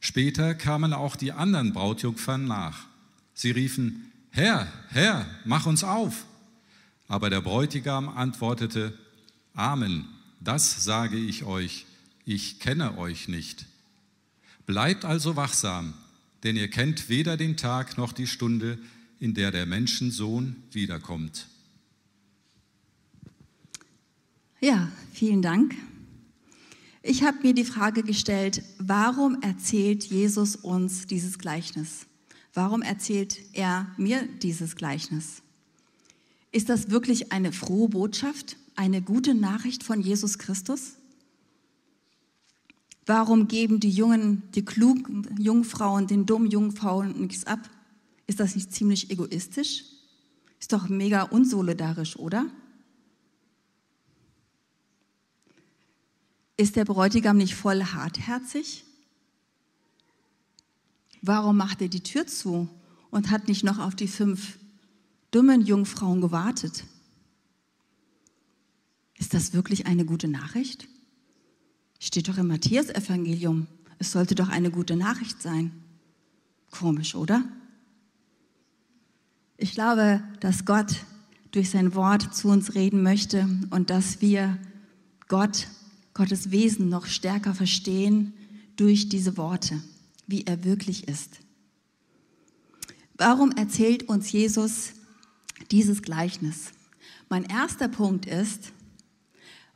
Später 0.00 0.54
kamen 0.54 0.92
auch 0.92 1.16
die 1.16 1.32
anderen 1.32 1.72
Brautjungfern 1.72 2.46
nach. 2.46 2.86
Sie 3.34 3.52
riefen, 3.52 4.10
Herr, 4.30 4.66
Herr, 4.88 5.26
mach 5.44 5.66
uns 5.66 5.84
auf. 5.84 6.24
Aber 7.06 7.30
der 7.30 7.40
Bräutigam 7.40 8.08
antwortete, 8.08 8.98
Amen, 9.54 10.08
das 10.40 10.82
sage 10.84 11.18
ich 11.18 11.44
euch, 11.44 11.86
ich 12.24 12.58
kenne 12.58 12.98
euch 12.98 13.28
nicht. 13.28 13.66
Bleibt 14.66 15.04
also 15.04 15.36
wachsam, 15.36 15.94
denn 16.42 16.56
ihr 16.56 16.68
kennt 16.68 17.08
weder 17.08 17.36
den 17.36 17.56
Tag 17.56 17.98
noch 17.98 18.12
die 18.12 18.26
Stunde, 18.26 18.78
in 19.20 19.34
der 19.34 19.50
der 19.50 19.66
Menschensohn 19.66 20.56
wiederkommt. 20.72 21.46
Ja, 24.64 24.88
vielen 25.12 25.42
Dank. 25.42 25.74
Ich 27.02 27.24
habe 27.24 27.38
mir 27.42 27.52
die 27.52 27.64
Frage 27.64 28.04
gestellt, 28.04 28.62
warum 28.78 29.42
erzählt 29.42 30.04
Jesus 30.04 30.54
uns 30.54 31.08
dieses 31.08 31.40
Gleichnis? 31.40 32.06
Warum 32.54 32.80
erzählt 32.80 33.40
er 33.54 33.88
mir 33.96 34.22
dieses 34.40 34.76
Gleichnis? 34.76 35.42
Ist 36.52 36.68
das 36.68 36.90
wirklich 36.90 37.32
eine 37.32 37.50
frohe 37.50 37.88
Botschaft, 37.88 38.56
eine 38.76 39.02
gute 39.02 39.34
Nachricht 39.34 39.82
von 39.82 40.00
Jesus 40.00 40.38
Christus? 40.38 40.92
Warum 43.04 43.48
geben 43.48 43.80
die 43.80 43.90
jungen, 43.90 44.44
die 44.54 44.64
klugen 44.64 45.26
Jungfrauen 45.40 46.06
den 46.06 46.24
dummen 46.24 46.48
Jungfrauen 46.48 47.20
nichts 47.20 47.48
ab? 47.48 47.68
Ist 48.28 48.38
das 48.38 48.54
nicht 48.54 48.72
ziemlich 48.72 49.10
egoistisch? 49.10 49.86
Ist 50.60 50.72
doch 50.72 50.88
mega 50.88 51.24
unsolidarisch, 51.24 52.16
oder? 52.16 52.46
Ist 56.56 56.76
der 56.76 56.84
Bräutigam 56.84 57.36
nicht 57.36 57.54
voll 57.54 57.82
hartherzig? 57.82 58.84
Warum 61.22 61.56
macht 61.56 61.80
er 61.80 61.88
die 61.88 62.02
Tür 62.02 62.26
zu 62.26 62.68
und 63.10 63.30
hat 63.30 63.48
nicht 63.48 63.64
noch 63.64 63.78
auf 63.78 63.94
die 63.94 64.08
fünf 64.08 64.58
dummen 65.30 65.62
Jungfrauen 65.62 66.20
gewartet? 66.20 66.84
Ist 69.18 69.34
das 69.34 69.52
wirklich 69.52 69.86
eine 69.86 70.04
gute 70.04 70.28
Nachricht? 70.28 70.88
Steht 72.00 72.28
doch 72.28 72.38
im 72.38 72.48
Matthäus-Evangelium. 72.48 73.68
Es 73.98 74.10
sollte 74.10 74.34
doch 74.34 74.48
eine 74.48 74.72
gute 74.72 74.96
Nachricht 74.96 75.40
sein. 75.40 75.70
Komisch, 76.72 77.14
oder? 77.14 77.44
Ich 79.56 79.74
glaube, 79.74 80.24
dass 80.40 80.64
Gott 80.64 81.04
durch 81.52 81.70
sein 81.70 81.94
Wort 81.94 82.34
zu 82.34 82.48
uns 82.48 82.74
reden 82.74 83.04
möchte 83.04 83.48
und 83.70 83.90
dass 83.90 84.20
wir 84.20 84.58
Gott 85.28 85.68
Gottes 86.14 86.50
Wesen 86.50 86.88
noch 86.88 87.06
stärker 87.06 87.54
verstehen 87.54 88.34
durch 88.76 89.08
diese 89.08 89.36
Worte, 89.36 89.82
wie 90.26 90.44
er 90.44 90.64
wirklich 90.64 91.08
ist. 91.08 91.40
Warum 93.16 93.52
erzählt 93.52 94.08
uns 94.08 94.32
Jesus 94.32 94.92
dieses 95.70 96.02
Gleichnis? 96.02 96.72
Mein 97.28 97.44
erster 97.44 97.88
Punkt 97.88 98.26
ist, 98.26 98.72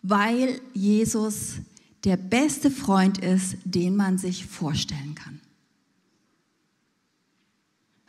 weil 0.02 0.61
Jesus 0.75 1.57
der 2.05 2.16
beste 2.16 2.71
Freund 2.71 3.19
ist, 3.19 3.57
den 3.64 3.97
man 3.97 4.19
sich 4.19 4.47
vorstellen 4.47 5.14
kann. 5.14 5.40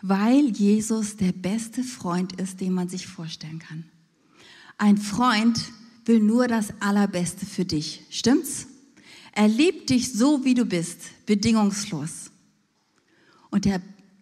Weil 0.01 0.50
Jesus 0.50 1.17
der 1.17 1.31
beste 1.31 1.84
Freund 1.84 2.34
ist, 2.34 2.62
den 2.62 2.74
man 2.74 2.89
sich 2.89 3.07
vorstellen 3.07 3.60
kann. 3.60 3.86
Ein 4.77 4.98
Freund, 4.98 5.72
will 6.07 6.19
nur 6.19 6.47
das 6.47 6.73
Allerbeste 6.79 7.45
für 7.45 7.65
dich. 7.65 8.05
Stimmt's? 8.09 8.67
Er 9.33 9.47
liebt 9.47 9.89
dich 9.89 10.13
so, 10.13 10.43
wie 10.43 10.53
du 10.53 10.65
bist, 10.65 11.25
bedingungslos. 11.25 12.31
Und 13.49 13.65
der, 13.65 13.81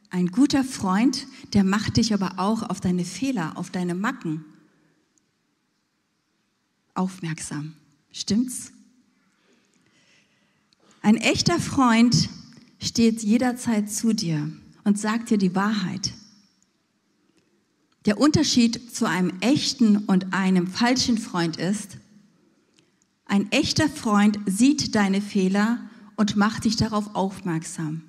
ein 0.10 0.28
guter 0.28 0.64
Freund, 0.64 1.26
der 1.54 1.64
macht 1.64 1.98
dich 1.98 2.14
aber 2.14 2.34
auch 2.38 2.64
auf 2.64 2.82
deine 2.82 3.06
Fehler, 3.06 3.58
auf 3.58 3.70
deine 3.70 3.96
Macken 3.96 4.44
aufmerksam. 6.94 7.74
Stimmt's? 8.12 8.72
Ein 11.02 11.18
echter 11.18 11.60
Freund 11.60 12.30
steht 12.80 13.22
jederzeit 13.22 13.92
zu 13.92 14.14
dir 14.14 14.52
und 14.84 15.00
sagt 15.00 15.30
dir 15.30 15.38
die 15.38 15.54
Wahrheit. 15.54 16.14
Der 18.06 18.20
Unterschied 18.20 18.94
zu 18.94 19.06
einem 19.06 19.34
echten 19.42 19.98
und 19.98 20.34
einem 20.34 20.68
falschen 20.68 21.18
Freund 21.18 21.58
ist, 21.58 21.98
ein 23.26 23.52
echter 23.52 23.90
Freund 23.90 24.40
sieht 24.46 24.94
deine 24.94 25.22
Fehler 25.22 25.80
und 26.16 26.36
macht 26.36 26.66
dich 26.66 26.76
darauf 26.76 27.16
aufmerksam. 27.16 28.04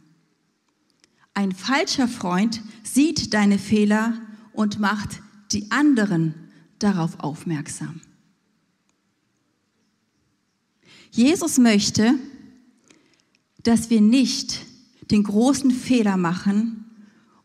Ein 1.33 1.53
falscher 1.53 2.09
Freund 2.09 2.63
sieht 2.83 3.33
deine 3.33 3.59
Fehler 3.59 4.15
und 4.53 4.79
macht 4.79 5.23
die 5.53 5.71
anderen 5.71 6.35
darauf 6.79 7.21
aufmerksam. 7.21 8.01
Jesus 11.11 11.57
möchte, 11.57 12.15
dass 13.63 13.89
wir 13.89 14.03
nicht 14.03 14.61
den 15.11 15.23
großen 15.23 15.71
Fehler 15.71 16.19
machen 16.19 16.85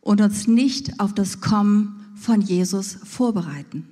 und 0.02 0.20
uns 0.20 0.48
nicht 0.48 1.00
auf 1.00 1.14
das 1.14 1.40
Kommen 1.40 2.01
von 2.22 2.42
Jesus 2.42 2.98
vorbereiten. 3.04 3.88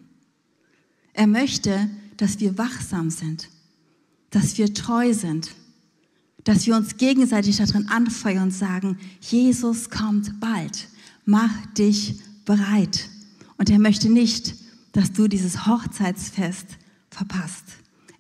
Er 1.14 1.28
möchte, 1.28 1.90
dass 2.18 2.40
wir 2.40 2.58
wachsam 2.58 3.10
sind, 3.10 3.50
dass 4.30 4.58
wir 4.58 4.74
treu 4.74 5.14
sind, 5.14 5.50
dass 6.44 6.68
wir 6.68 6.76
uns 6.76 6.98
gegenseitig 6.98 7.58
darin 7.58 7.90
anfeuern 7.90 8.44
und 8.44 8.52
sagen, 8.52 8.98
Jesus 9.20 9.90
kommt 9.90 10.40
bald, 10.40 10.88
mach 11.26 11.66
dich 11.78 12.20
bereit. 12.46 13.10
Und 13.58 13.70
er 13.70 13.80
möchte 13.80 14.10
nicht, 14.10 14.56
dass 14.94 15.12
du 15.12 15.28
dieses 15.28 15.66
Hochzeitsfest 15.66 16.78
verpasst. 17.10 17.66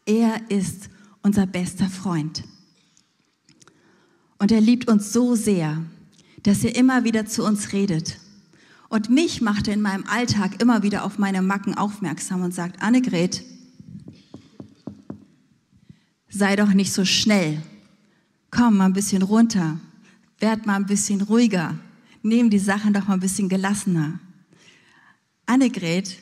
Er 0.06 0.50
ist 0.50 0.90
unser 1.22 1.46
bester 1.46 1.88
Freund. 1.88 2.44
Und 4.40 4.52
er 4.52 4.62
liebt 4.62 4.90
uns 4.90 5.14
so 5.14 5.36
sehr, 5.36 5.84
dass 6.44 6.64
er 6.64 6.76
immer 6.76 7.04
wieder 7.04 7.26
zu 7.26 7.44
uns 7.44 7.74
redet. 7.74 8.18
Und 8.90 9.10
mich 9.10 9.42
macht 9.42 9.68
er 9.68 9.76
in 9.76 9.82
meinem 9.82 10.06
Alltag 10.08 10.62
immer 10.62 10.82
wieder 10.82 11.04
auf 11.04 11.20
meine 11.20 11.44
Macken 11.44 11.76
aufmerksam 11.76 12.42
und 12.42 12.54
sagt, 12.54 12.82
Annegret, 12.82 13.44
sei 16.28 16.56
doch 16.56 16.74
nicht 16.74 16.92
so 16.92 17.06
schnell. 17.06 17.62
Komm 18.50 18.78
mal 18.78 18.86
ein 18.86 18.94
bisschen 18.94 19.22
runter. 19.22 19.80
Werd 20.40 20.66
mal 20.66 20.76
ein 20.76 20.88
bisschen 20.88 21.22
ruhiger. 21.22 21.78
Nimm 22.24 22.50
die 22.50 22.60
Sachen 22.60 22.94
doch 22.94 23.08
mal 23.08 23.14
ein 23.16 23.20
bisschen 23.20 23.48
gelassener. 23.48 24.20
Annegret, 25.46 26.18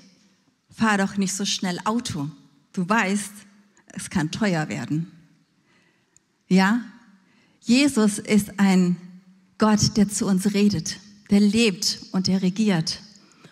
fahr 0.69 0.97
doch 0.97 1.17
nicht 1.17 1.33
so 1.33 1.45
schnell 1.45 1.79
Auto. 1.85 2.29
Du 2.73 2.87
weißt, 2.87 3.31
es 3.87 4.09
kann 4.09 4.29
teuer 4.31 4.67
werden. 4.67 5.11
Ja? 6.47 6.81
Jesus 7.61 8.19
ist 8.19 8.59
ein 8.59 8.97
Gott, 9.57 9.97
der 9.97 10.07
zu 10.07 10.27
uns 10.27 10.53
redet, 10.53 10.99
der 11.29 11.39
lebt 11.39 11.99
und 12.11 12.27
der 12.27 12.41
regiert 12.41 13.01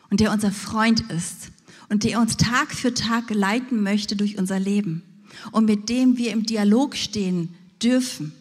und 0.10 0.20
der 0.20 0.32
unser 0.32 0.52
Freund 0.52 1.02
ist 1.12 1.52
und 1.90 2.04
der 2.04 2.20
uns 2.20 2.38
Tag 2.38 2.74
für 2.74 2.94
Tag 2.94 3.30
leiten 3.30 3.84
möchte 3.84 4.16
durch 4.16 4.38
unser 4.38 4.60
Leben 4.60 5.04
und 5.52 5.66
mit 5.66 5.90
dem 5.90 6.18
wir 6.18 6.32
im 6.32 6.46
Dialog 6.46 6.96
stehen 6.96 7.54
dürfen. 7.82 8.34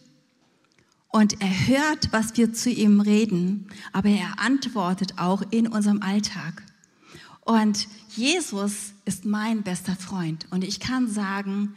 Und 1.09 1.41
er 1.41 1.69
hört, 1.69 2.12
was 2.12 2.37
wir 2.37 2.53
zu 2.53 2.71
ihm 2.71 3.00
reden, 3.00 3.69
aber 3.93 4.09
er 4.09 4.41
antwortet 4.41 5.19
auch 5.19 5.43
in 5.50 5.69
unserem 5.69 6.03
Alltag. 6.03 6.62
Und 7.41 7.87
Jesus 8.17 8.95
ist 9.05 9.25
mein 9.25 9.62
bester 9.62 9.95
Freund. 9.95 10.47
Und 10.50 10.64
ich 10.64 10.81
kann 10.81 11.09
sagen, 11.09 11.76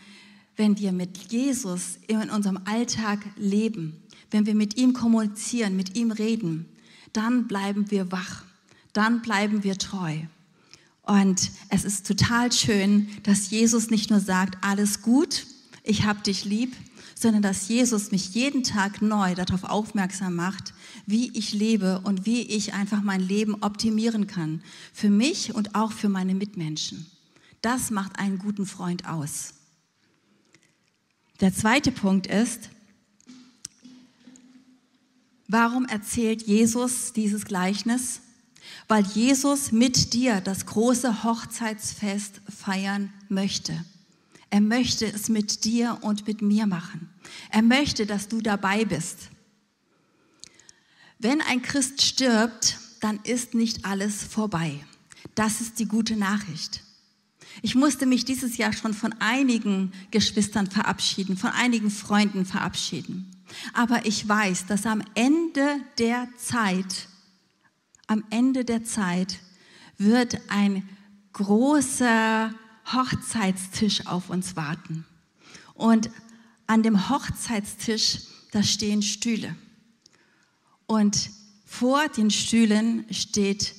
wenn 0.56 0.80
wir 0.80 0.92
mit 0.92 1.32
Jesus 1.32 2.00
in 2.08 2.30
unserem 2.30 2.60
Alltag 2.66 3.20
leben, 3.36 4.02
wenn 4.32 4.46
wir 4.46 4.56
mit 4.56 4.78
ihm 4.78 4.94
kommunizieren, 4.94 5.76
mit 5.76 5.96
ihm 5.96 6.12
reden, 6.12 6.66
dann 7.14 7.48
bleiben 7.48 7.92
wir 7.92 8.12
wach, 8.12 8.44
dann 8.94 9.22
bleiben 9.22 9.64
wir 9.64 9.78
treu. 9.78 10.20
Und 11.04 11.52
es 11.70 11.86
ist 11.86 12.06
total 12.06 12.52
schön, 12.52 13.08
dass 13.24 13.50
Jesus 13.50 13.90
nicht 13.90 14.10
nur 14.10 14.20
sagt, 14.20 14.58
alles 14.62 15.02
gut, 15.02 15.48
ich 15.84 16.06
hab 16.06 16.24
dich 16.24 16.44
lieb, 16.44 16.76
sondern 17.16 17.42
dass 17.42 17.68
Jesus 17.68 18.12
mich 18.12 18.36
jeden 18.36 18.64
Tag 18.64 19.02
neu 19.02 19.34
darauf 19.34 19.64
aufmerksam 19.64 20.36
macht, 20.36 20.74
wie 21.06 21.32
ich 21.36 21.54
lebe 21.54 22.02
und 22.04 22.26
wie 22.26 22.42
ich 22.42 22.74
einfach 22.74 23.02
mein 23.02 23.22
Leben 23.22 23.56
optimieren 23.62 24.28
kann. 24.28 24.62
Für 24.94 25.10
mich 25.10 25.56
und 25.56 25.74
auch 25.76 25.92
für 25.92 26.10
meine 26.10 26.36
Mitmenschen. 26.36 27.08
Das 27.62 27.90
macht 27.90 28.20
einen 28.20 28.38
guten 28.38 28.66
Freund 28.66 29.08
aus. 29.08 29.56
Der 31.40 31.54
zweite 31.54 31.92
Punkt 31.92 32.28
ist, 32.28 32.70
warum 35.48 35.86
erzählt 35.86 36.44
Jesus 36.44 37.14
dieses 37.14 37.46
Gleichnis? 37.46 38.22
Weil 38.88 39.06
Jesus 39.06 39.72
mit 39.72 40.14
dir 40.14 40.42
das 40.42 40.66
große 40.66 41.24
Hochzeitsfest 41.24 42.42
feiern 42.50 43.12
möchte. 43.30 43.86
Er 44.50 44.62
möchte 44.62 45.06
es 45.06 45.30
mit 45.30 45.66
dir 45.66 45.98
und 46.02 46.28
mit 46.28 46.42
mir 46.42 46.68
machen. 46.68 47.10
Er 47.50 47.62
möchte, 47.62 48.06
dass 48.06 48.28
du 48.28 48.42
dabei 48.42 48.86
bist. 48.86 49.30
Wenn 51.20 51.42
ein 51.42 51.62
Christ 51.62 52.02
stirbt, 52.02 52.78
dann 53.02 53.20
ist 53.24 53.54
nicht 53.54 53.86
alles 53.86 54.24
vorbei. 54.24 54.86
Das 55.36 55.62
ist 55.62 55.80
die 55.80 55.88
gute 55.88 56.16
Nachricht. 56.16 56.84
Ich 57.62 57.76
musste 57.76 58.06
mich 58.06 58.24
dieses 58.24 58.58
Jahr 58.58 58.74
schon 58.74 58.94
von 58.94 59.14
einigen 59.20 59.92
Geschwistern 60.12 60.70
verabschieden, 60.70 61.38
von 61.38 61.50
einigen 61.52 61.90
Freunden 61.90 62.46
verabschieden. 62.46 63.32
Aber 63.74 64.06
ich 64.06 64.28
weiß, 64.28 64.66
dass 64.66 64.86
am 64.86 65.04
Ende 65.16 65.82
der 65.98 66.28
Zeit, 66.38 67.08
am 68.08 68.24
Ende 68.30 68.66
der 68.66 68.84
Zeit 68.84 69.40
wird 69.98 70.40
ein 70.50 70.88
großer 71.34 72.54
Hochzeitstisch 72.94 74.08
auf 74.08 74.30
uns 74.30 74.56
warten. 74.56 75.06
Und 75.74 76.10
an 76.68 76.84
dem 76.84 77.10
Hochzeitstisch, 77.10 78.20
da 78.52 78.64
stehen 78.64 79.02
Stühle. 79.02 79.56
Und 80.86 81.30
vor 81.66 82.08
den 82.08 82.32
Stühlen 82.32 83.06
steht 83.12 83.76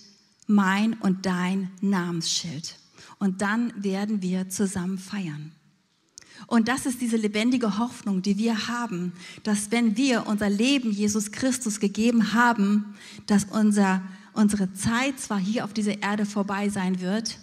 mein 0.46 0.94
und 0.94 1.26
dein 1.26 1.70
Namensschild 1.80 2.78
und 3.18 3.42
dann 3.42 3.72
werden 3.82 4.22
wir 4.22 4.48
zusammen 4.48 4.98
feiern. 4.98 5.52
Und 6.46 6.68
das 6.68 6.86
ist 6.86 7.00
diese 7.00 7.16
lebendige 7.16 7.78
Hoffnung, 7.78 8.22
die 8.22 8.38
wir 8.38 8.68
haben, 8.68 9.12
dass 9.42 9.70
wenn 9.70 9.96
wir 9.96 10.26
unser 10.26 10.48
Leben 10.48 10.90
Jesus 10.90 11.32
Christus 11.32 11.80
gegeben 11.80 12.32
haben, 12.32 12.94
dass 13.26 13.44
unser, 13.44 14.02
unsere 14.32 14.72
Zeit 14.72 15.18
zwar 15.18 15.38
hier 15.38 15.64
auf 15.64 15.72
dieser 15.72 16.02
Erde 16.02 16.26
vorbei 16.26 16.68
sein 16.68 17.00
wird, 17.00 17.38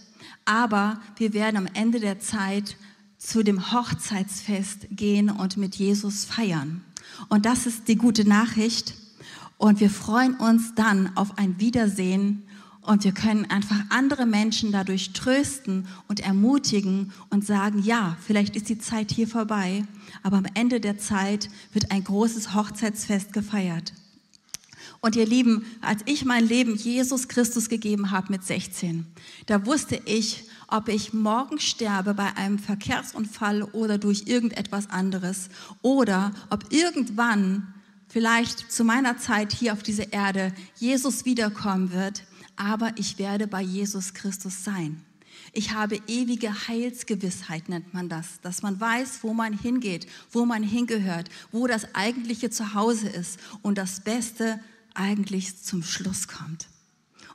aber 0.45 0.99
wir 1.17 1.34
werden 1.34 1.58
am 1.58 1.67
Ende 1.73 1.99
der 1.99 2.19
Zeit 2.19 2.77
zu 3.17 3.43
dem 3.43 3.71
Hochzeitsfest 3.71 4.88
gehen 4.91 5.29
und 5.29 5.58
mit 5.58 5.75
Jesus 5.75 6.25
feiern. 6.25 6.84
Und 7.29 7.45
das 7.45 7.65
ist 7.65 7.88
die 7.88 7.95
gute 7.95 8.27
Nachricht. 8.27 8.93
Und 9.58 9.79
wir 9.79 9.89
freuen 9.89 10.36
uns 10.36 10.75
dann 10.75 11.15
auf 11.15 11.38
ein 11.38 11.60
Wiedersehen 11.60 12.43
und 12.85 13.03
wir 13.03 13.13
können 13.13 13.49
einfach 13.49 13.79
andere 13.89 14.25
Menschen 14.25 14.71
dadurch 14.71 15.13
trösten 15.13 15.87
und 16.07 16.19
ermutigen 16.19 17.11
und 17.29 17.45
sagen, 17.45 17.81
ja, 17.81 18.15
vielleicht 18.25 18.55
ist 18.55 18.69
die 18.69 18.77
Zeit 18.77 19.11
hier 19.11 19.27
vorbei, 19.27 19.83
aber 20.21 20.37
am 20.37 20.45
Ende 20.53 20.79
der 20.79 20.97
Zeit 20.97 21.49
wird 21.73 21.91
ein 21.91 22.03
großes 22.03 22.53
Hochzeitsfest 22.53 23.33
gefeiert. 23.33 23.93
Und 25.01 25.15
ihr 25.15 25.25
Lieben, 25.25 25.65
als 25.81 26.01
ich 26.05 26.25
mein 26.25 26.47
Leben 26.47 26.75
Jesus 26.75 27.27
Christus 27.27 27.69
gegeben 27.69 28.11
habe 28.11 28.31
mit 28.31 28.43
16, 28.43 29.05
da 29.47 29.65
wusste 29.65 29.99
ich, 30.05 30.45
ob 30.67 30.87
ich 30.87 31.13
morgen 31.13 31.59
sterbe 31.59 32.13
bei 32.13 32.35
einem 32.35 32.59
Verkehrsunfall 32.59 33.63
oder 33.63 33.97
durch 33.97 34.23
irgendetwas 34.27 34.89
anderes 34.89 35.49
oder 35.81 36.31
ob 36.49 36.71
irgendwann 36.71 37.73
vielleicht 38.07 38.71
zu 38.71 38.83
meiner 38.83 39.17
Zeit 39.17 39.53
hier 39.53 39.73
auf 39.73 39.83
dieser 39.83 40.13
Erde 40.13 40.53
Jesus 40.77 41.25
wiederkommen 41.25 41.91
wird 41.91 42.23
aber 42.55 42.91
ich 42.97 43.17
werde 43.17 43.47
bei 43.47 43.61
Jesus 43.61 44.13
Christus 44.13 44.63
sein. 44.63 45.03
Ich 45.53 45.71
habe 45.71 45.99
ewige 46.07 46.67
Heilsgewissheit, 46.67 47.69
nennt 47.69 47.93
man 47.93 48.09
das, 48.09 48.41
dass 48.41 48.61
man 48.61 48.79
weiß, 48.79 49.19
wo 49.21 49.33
man 49.33 49.53
hingeht, 49.53 50.07
wo 50.31 50.45
man 50.45 50.63
hingehört, 50.63 51.29
wo 51.51 51.67
das 51.67 51.93
eigentliche 51.95 52.49
Zuhause 52.49 53.07
ist 53.07 53.39
und 53.61 53.77
das 53.77 54.01
Beste 54.01 54.59
eigentlich 54.93 55.61
zum 55.61 55.83
Schluss 55.83 56.27
kommt. 56.27 56.67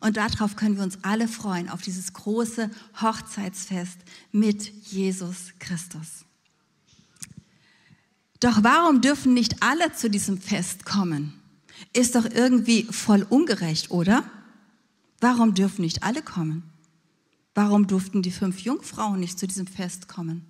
Und 0.00 0.16
darauf 0.16 0.56
können 0.56 0.76
wir 0.76 0.82
uns 0.82 0.98
alle 1.02 1.28
freuen, 1.28 1.68
auf 1.68 1.82
dieses 1.82 2.12
große 2.14 2.70
Hochzeitsfest 3.00 3.98
mit 4.32 4.62
Jesus 4.90 5.52
Christus. 5.58 6.24
Doch 8.40 8.62
warum 8.62 9.02
dürfen 9.02 9.34
nicht 9.34 9.62
alle 9.62 9.92
zu 9.92 10.08
diesem 10.08 10.40
Fest 10.40 10.86
kommen? 10.86 11.34
Ist 11.92 12.14
doch 12.14 12.24
irgendwie 12.24 12.84
voll 12.84 13.26
ungerecht, 13.28 13.90
oder? 13.90 14.24
Warum 15.20 15.54
dürfen 15.54 15.82
nicht 15.82 16.02
alle 16.02 16.22
kommen? 16.22 16.62
Warum 17.54 17.86
durften 17.86 18.22
die 18.22 18.30
fünf 18.30 18.60
Jungfrauen 18.60 19.20
nicht 19.20 19.38
zu 19.38 19.46
diesem 19.46 19.66
Fest 19.66 20.08
kommen? 20.08 20.46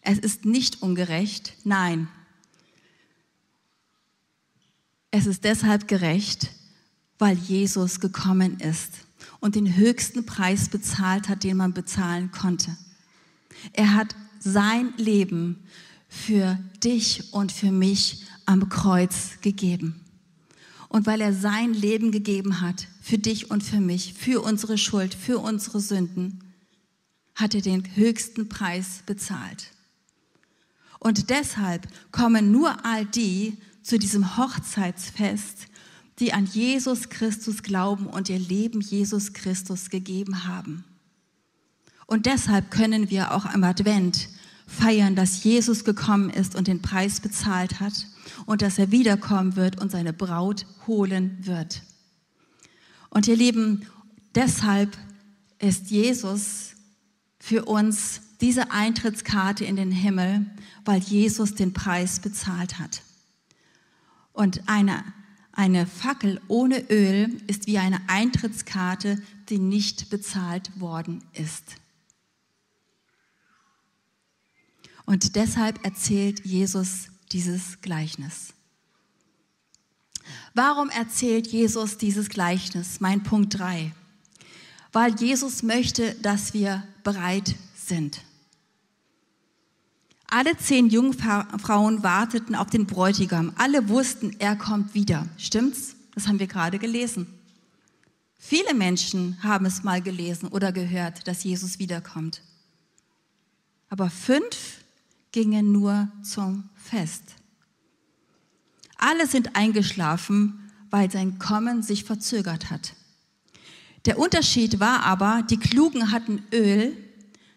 Es 0.00 0.18
ist 0.18 0.44
nicht 0.44 0.82
ungerecht, 0.82 1.54
nein. 1.64 2.08
Es 5.10 5.26
ist 5.26 5.44
deshalb 5.44 5.86
gerecht, 5.88 6.50
weil 7.18 7.36
Jesus 7.36 8.00
gekommen 8.00 8.58
ist 8.58 8.92
und 9.40 9.54
den 9.54 9.76
höchsten 9.76 10.26
Preis 10.26 10.68
bezahlt 10.68 11.28
hat, 11.28 11.44
den 11.44 11.56
man 11.56 11.72
bezahlen 11.72 12.32
konnte. 12.32 12.76
Er 13.72 13.94
hat 13.94 14.14
sein 14.40 14.92
Leben 14.96 15.62
für 16.08 16.58
dich 16.82 17.32
und 17.32 17.52
für 17.52 17.70
mich 17.70 18.24
am 18.44 18.68
Kreuz 18.68 19.40
gegeben. 19.40 20.03
Und 20.94 21.06
weil 21.06 21.22
er 21.22 21.34
sein 21.34 21.74
Leben 21.74 22.12
gegeben 22.12 22.60
hat, 22.60 22.86
für 23.02 23.18
dich 23.18 23.50
und 23.50 23.64
für 23.64 23.80
mich, 23.80 24.14
für 24.14 24.40
unsere 24.40 24.78
Schuld, 24.78 25.12
für 25.12 25.40
unsere 25.40 25.80
Sünden, 25.80 26.54
hat 27.34 27.56
er 27.56 27.62
den 27.62 27.96
höchsten 27.96 28.48
Preis 28.48 29.02
bezahlt. 29.04 29.72
Und 31.00 31.30
deshalb 31.30 31.88
kommen 32.12 32.52
nur 32.52 32.86
all 32.86 33.04
die 33.06 33.56
zu 33.82 33.98
diesem 33.98 34.36
Hochzeitsfest, 34.36 35.66
die 36.20 36.32
an 36.32 36.46
Jesus 36.46 37.08
Christus 37.08 37.64
glauben 37.64 38.06
und 38.06 38.28
ihr 38.28 38.38
Leben 38.38 38.80
Jesus 38.80 39.32
Christus 39.32 39.90
gegeben 39.90 40.46
haben. 40.46 40.84
Und 42.06 42.26
deshalb 42.26 42.70
können 42.70 43.10
wir 43.10 43.34
auch 43.34 43.46
am 43.46 43.64
Advent 43.64 44.28
feiern, 44.66 45.14
dass 45.14 45.44
Jesus 45.44 45.84
gekommen 45.84 46.30
ist 46.30 46.54
und 46.54 46.68
den 46.68 46.82
Preis 46.82 47.20
bezahlt 47.20 47.80
hat 47.80 48.06
und 48.46 48.62
dass 48.62 48.78
er 48.78 48.90
wiederkommen 48.90 49.56
wird 49.56 49.80
und 49.80 49.90
seine 49.90 50.12
Braut 50.12 50.66
holen 50.86 51.36
wird. 51.40 51.82
Und 53.10 53.28
ihr 53.28 53.36
Lieben, 53.36 53.86
deshalb 54.34 54.96
ist 55.58 55.90
Jesus 55.90 56.72
für 57.38 57.64
uns 57.64 58.20
diese 58.40 58.70
Eintrittskarte 58.72 59.64
in 59.64 59.76
den 59.76 59.92
Himmel, 59.92 60.46
weil 60.84 61.00
Jesus 61.00 61.54
den 61.54 61.72
Preis 61.72 62.20
bezahlt 62.20 62.78
hat. 62.78 63.02
Und 64.32 64.68
eine, 64.68 65.04
eine 65.52 65.86
Fackel 65.86 66.40
ohne 66.48 66.90
Öl 66.90 67.40
ist 67.46 67.66
wie 67.66 67.78
eine 67.78 68.00
Eintrittskarte, 68.08 69.22
die 69.48 69.58
nicht 69.58 70.10
bezahlt 70.10 70.80
worden 70.80 71.22
ist. 71.32 71.76
Und 75.06 75.36
deshalb 75.36 75.84
erzählt 75.84 76.44
Jesus 76.44 77.08
dieses 77.32 77.80
Gleichnis. 77.80 78.54
Warum 80.54 80.88
erzählt 80.88 81.46
Jesus 81.48 81.98
dieses 81.98 82.28
Gleichnis? 82.28 83.00
Mein 83.00 83.22
Punkt 83.22 83.58
3. 83.58 83.92
Weil 84.92 85.14
Jesus 85.16 85.62
möchte, 85.62 86.14
dass 86.16 86.54
wir 86.54 86.84
bereit 87.02 87.54
sind. 87.76 88.22
Alle 90.26 90.56
zehn 90.56 90.88
Jungfrauen 90.88 92.02
warteten 92.02 92.54
auf 92.54 92.70
den 92.70 92.86
Bräutigam. 92.86 93.52
Alle 93.56 93.88
wussten, 93.88 94.34
er 94.38 94.56
kommt 94.56 94.94
wieder. 94.94 95.28
Stimmt's? 95.36 95.96
Das 96.14 96.28
haben 96.28 96.38
wir 96.38 96.46
gerade 96.46 96.78
gelesen. 96.78 97.26
Viele 98.38 98.74
Menschen 98.74 99.42
haben 99.42 99.66
es 99.66 99.84
mal 99.84 100.02
gelesen 100.02 100.48
oder 100.48 100.72
gehört, 100.72 101.26
dass 101.28 101.44
Jesus 101.44 101.78
wiederkommt. 101.78 102.42
Aber 103.88 104.10
fünf 104.10 104.83
gingen 105.34 105.72
nur 105.72 106.08
zum 106.22 106.70
Fest. 106.76 107.34
Alle 108.96 109.26
sind 109.26 109.56
eingeschlafen, 109.56 110.70
weil 110.90 111.10
sein 111.10 111.40
Kommen 111.40 111.82
sich 111.82 112.04
verzögert 112.04 112.70
hat. 112.70 112.94
Der 114.04 114.20
Unterschied 114.20 114.78
war 114.78 115.02
aber, 115.02 115.42
die 115.50 115.56
Klugen 115.56 116.12
hatten 116.12 116.40
Öl 116.52 116.96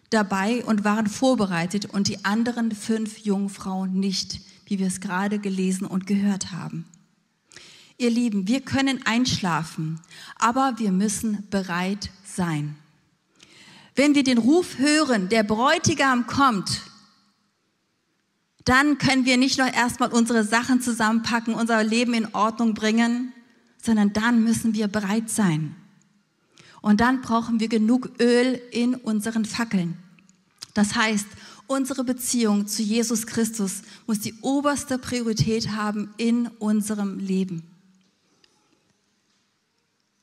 dabei 0.10 0.66
und 0.66 0.86
waren 0.86 1.06
vorbereitet 1.06 1.86
und 1.86 2.08
die 2.08 2.26
anderen 2.26 2.72
fünf 2.72 3.20
Jungfrauen 3.20 3.94
nicht, 3.94 4.40
wie 4.66 4.80
wir 4.80 4.88
es 4.88 5.00
gerade 5.00 5.38
gelesen 5.38 5.86
und 5.86 6.08
gehört 6.08 6.52
haben. 6.52 6.86
Ihr 8.00 8.10
Lieben, 8.10 8.48
wir 8.48 8.62
können 8.62 9.06
einschlafen, 9.06 10.02
aber 10.40 10.74
wir 10.78 10.92
müssen 10.92 11.48
bereit 11.52 12.10
sein. 12.26 12.76
Wenn 13.94 14.16
wir 14.16 14.24
den 14.24 14.40
Ruf 14.40 14.80
hören, 14.80 15.30
der 15.30 15.44
Bräutigam 15.44 16.26
kommt, 16.26 16.82
dann 18.68 18.98
können 18.98 19.26
wir 19.26 19.38
nicht 19.38 19.58
nur 19.58 19.74
erstmal 19.74 20.12
unsere 20.12 20.44
Sachen 20.44 20.82
zusammenpacken, 20.82 21.54
unser 21.54 21.84
Leben 21.84 22.14
in 22.14 22.34
Ordnung 22.34 22.74
bringen, 22.74 23.32
sondern 23.82 24.12
dann 24.12 24.44
müssen 24.44 24.74
wir 24.74 24.88
bereit 24.88 25.30
sein. 25.30 25.76
Und 26.82 27.00
dann 27.00 27.22
brauchen 27.22 27.60
wir 27.60 27.70
genug 27.70 28.12
Öl 28.20 28.62
in 28.72 28.96
unseren 28.96 29.46
Fackeln. 29.46 29.98
Das 30.74 30.96
heißt, 30.96 31.28
unsere 31.68 32.04
Beziehung 32.04 32.68
zu 32.68 32.84
Jesus 32.84 33.26
Christus 33.26 33.84
muss 34.06 34.20
die 34.20 34.36
oberste 34.42 34.98
Priorität 34.98 35.70
haben 35.70 36.14
in 36.18 36.48
unserem 36.60 37.20
Leben. 37.20 37.64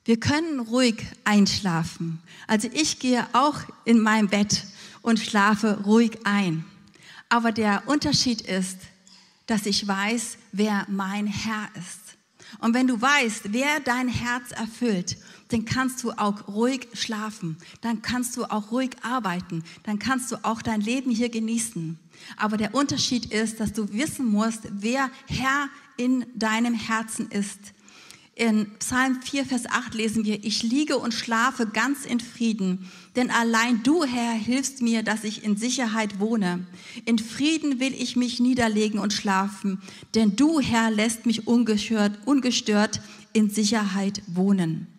Wir 0.04 0.20
können 0.20 0.60
ruhig 0.60 0.96
einschlafen. 1.24 2.20
Also 2.46 2.68
ich 2.72 2.98
gehe 2.98 3.26
auch 3.32 3.60
in 3.86 4.00
mein 4.00 4.28
Bett 4.28 4.64
und 5.00 5.18
schlafe 5.18 5.82
ruhig 5.84 6.18
ein. 6.24 6.64
Aber 7.34 7.50
der 7.50 7.82
Unterschied 7.86 8.42
ist, 8.42 8.78
dass 9.46 9.66
ich 9.66 9.88
weiß, 9.88 10.38
wer 10.52 10.86
mein 10.88 11.26
Herr 11.26 11.68
ist. 11.76 12.16
Und 12.60 12.74
wenn 12.74 12.86
du 12.86 13.02
weißt, 13.02 13.52
wer 13.52 13.80
dein 13.80 14.06
Herz 14.06 14.52
erfüllt, 14.52 15.16
dann 15.48 15.64
kannst 15.64 16.04
du 16.04 16.12
auch 16.12 16.46
ruhig 16.46 16.86
schlafen, 16.92 17.56
dann 17.80 18.02
kannst 18.02 18.36
du 18.36 18.44
auch 18.44 18.70
ruhig 18.70 18.90
arbeiten, 19.02 19.64
dann 19.82 19.98
kannst 19.98 20.30
du 20.30 20.36
auch 20.44 20.62
dein 20.62 20.80
Leben 20.80 21.10
hier 21.10 21.28
genießen. 21.28 21.98
Aber 22.36 22.56
der 22.56 22.72
Unterschied 22.72 23.26
ist, 23.32 23.58
dass 23.58 23.72
du 23.72 23.92
wissen 23.92 24.26
musst, 24.26 24.60
wer 24.70 25.10
Herr 25.26 25.68
in 25.96 26.26
deinem 26.36 26.74
Herzen 26.74 27.32
ist. 27.32 27.58
In 28.36 28.66
Psalm 28.80 29.22
4, 29.22 29.44
Vers 29.44 29.66
8 29.66 29.94
lesen 29.94 30.24
wir, 30.24 30.42
ich 30.42 30.64
liege 30.64 30.98
und 30.98 31.14
schlafe 31.14 31.66
ganz 31.66 32.04
in 32.04 32.18
Frieden, 32.18 32.90
denn 33.14 33.30
allein 33.30 33.84
du, 33.84 34.02
Herr, 34.02 34.32
hilfst 34.32 34.82
mir, 34.82 35.04
dass 35.04 35.22
ich 35.22 35.44
in 35.44 35.56
Sicherheit 35.56 36.18
wohne. 36.18 36.66
In 37.04 37.20
Frieden 37.20 37.78
will 37.78 37.94
ich 37.94 38.16
mich 38.16 38.40
niederlegen 38.40 38.98
und 38.98 39.12
schlafen, 39.12 39.80
denn 40.16 40.34
du, 40.34 40.58
Herr, 40.58 40.90
lässt 40.90 41.26
mich 41.26 41.46
ungestört, 41.46 42.18
ungestört 42.24 43.00
in 43.32 43.50
Sicherheit 43.50 44.20
wohnen. 44.26 44.93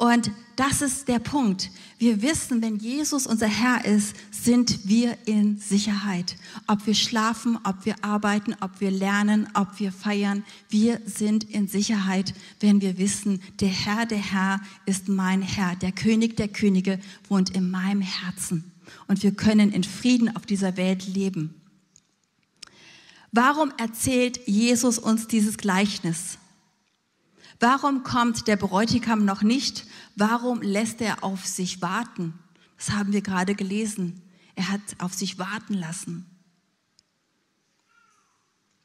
Und 0.00 0.30
das 0.56 0.80
ist 0.80 1.08
der 1.08 1.18
Punkt. 1.18 1.70
Wir 1.98 2.22
wissen, 2.22 2.62
wenn 2.62 2.76
Jesus 2.76 3.26
unser 3.26 3.48
Herr 3.48 3.84
ist, 3.84 4.16
sind 4.30 4.88
wir 4.88 5.18
in 5.26 5.58
Sicherheit. 5.58 6.36
Ob 6.66 6.86
wir 6.86 6.94
schlafen, 6.94 7.58
ob 7.64 7.84
wir 7.84 8.02
arbeiten, 8.02 8.56
ob 8.62 8.80
wir 8.80 8.90
lernen, 8.90 9.46
ob 9.52 9.78
wir 9.78 9.92
feiern, 9.92 10.42
wir 10.70 11.02
sind 11.04 11.44
in 11.44 11.68
Sicherheit, 11.68 12.32
wenn 12.60 12.80
wir 12.80 12.96
wissen, 12.96 13.42
der 13.60 13.68
Herr, 13.68 14.06
der 14.06 14.16
Herr 14.16 14.62
ist 14.86 15.10
mein 15.10 15.42
Herr. 15.42 15.76
Der 15.76 15.92
König 15.92 16.34
der 16.34 16.48
Könige 16.48 16.98
wohnt 17.28 17.50
in 17.50 17.70
meinem 17.70 18.00
Herzen. 18.00 18.72
Und 19.06 19.22
wir 19.22 19.32
können 19.32 19.70
in 19.70 19.84
Frieden 19.84 20.34
auf 20.34 20.46
dieser 20.46 20.78
Welt 20.78 21.08
leben. 21.08 21.60
Warum 23.32 23.70
erzählt 23.76 24.40
Jesus 24.48 24.98
uns 24.98 25.26
dieses 25.26 25.58
Gleichnis? 25.58 26.38
Warum 27.60 28.04
kommt 28.04 28.48
der 28.48 28.56
Bräutigam 28.56 29.26
noch 29.26 29.42
nicht? 29.42 29.86
Warum 30.16 30.62
lässt 30.62 31.02
er 31.02 31.22
auf 31.22 31.46
sich 31.46 31.82
warten? 31.82 32.32
Das 32.78 32.90
haben 32.92 33.12
wir 33.12 33.20
gerade 33.20 33.54
gelesen. 33.54 34.22
Er 34.54 34.68
hat 34.68 34.80
auf 34.98 35.12
sich 35.12 35.38
warten 35.38 35.74
lassen. 35.74 36.24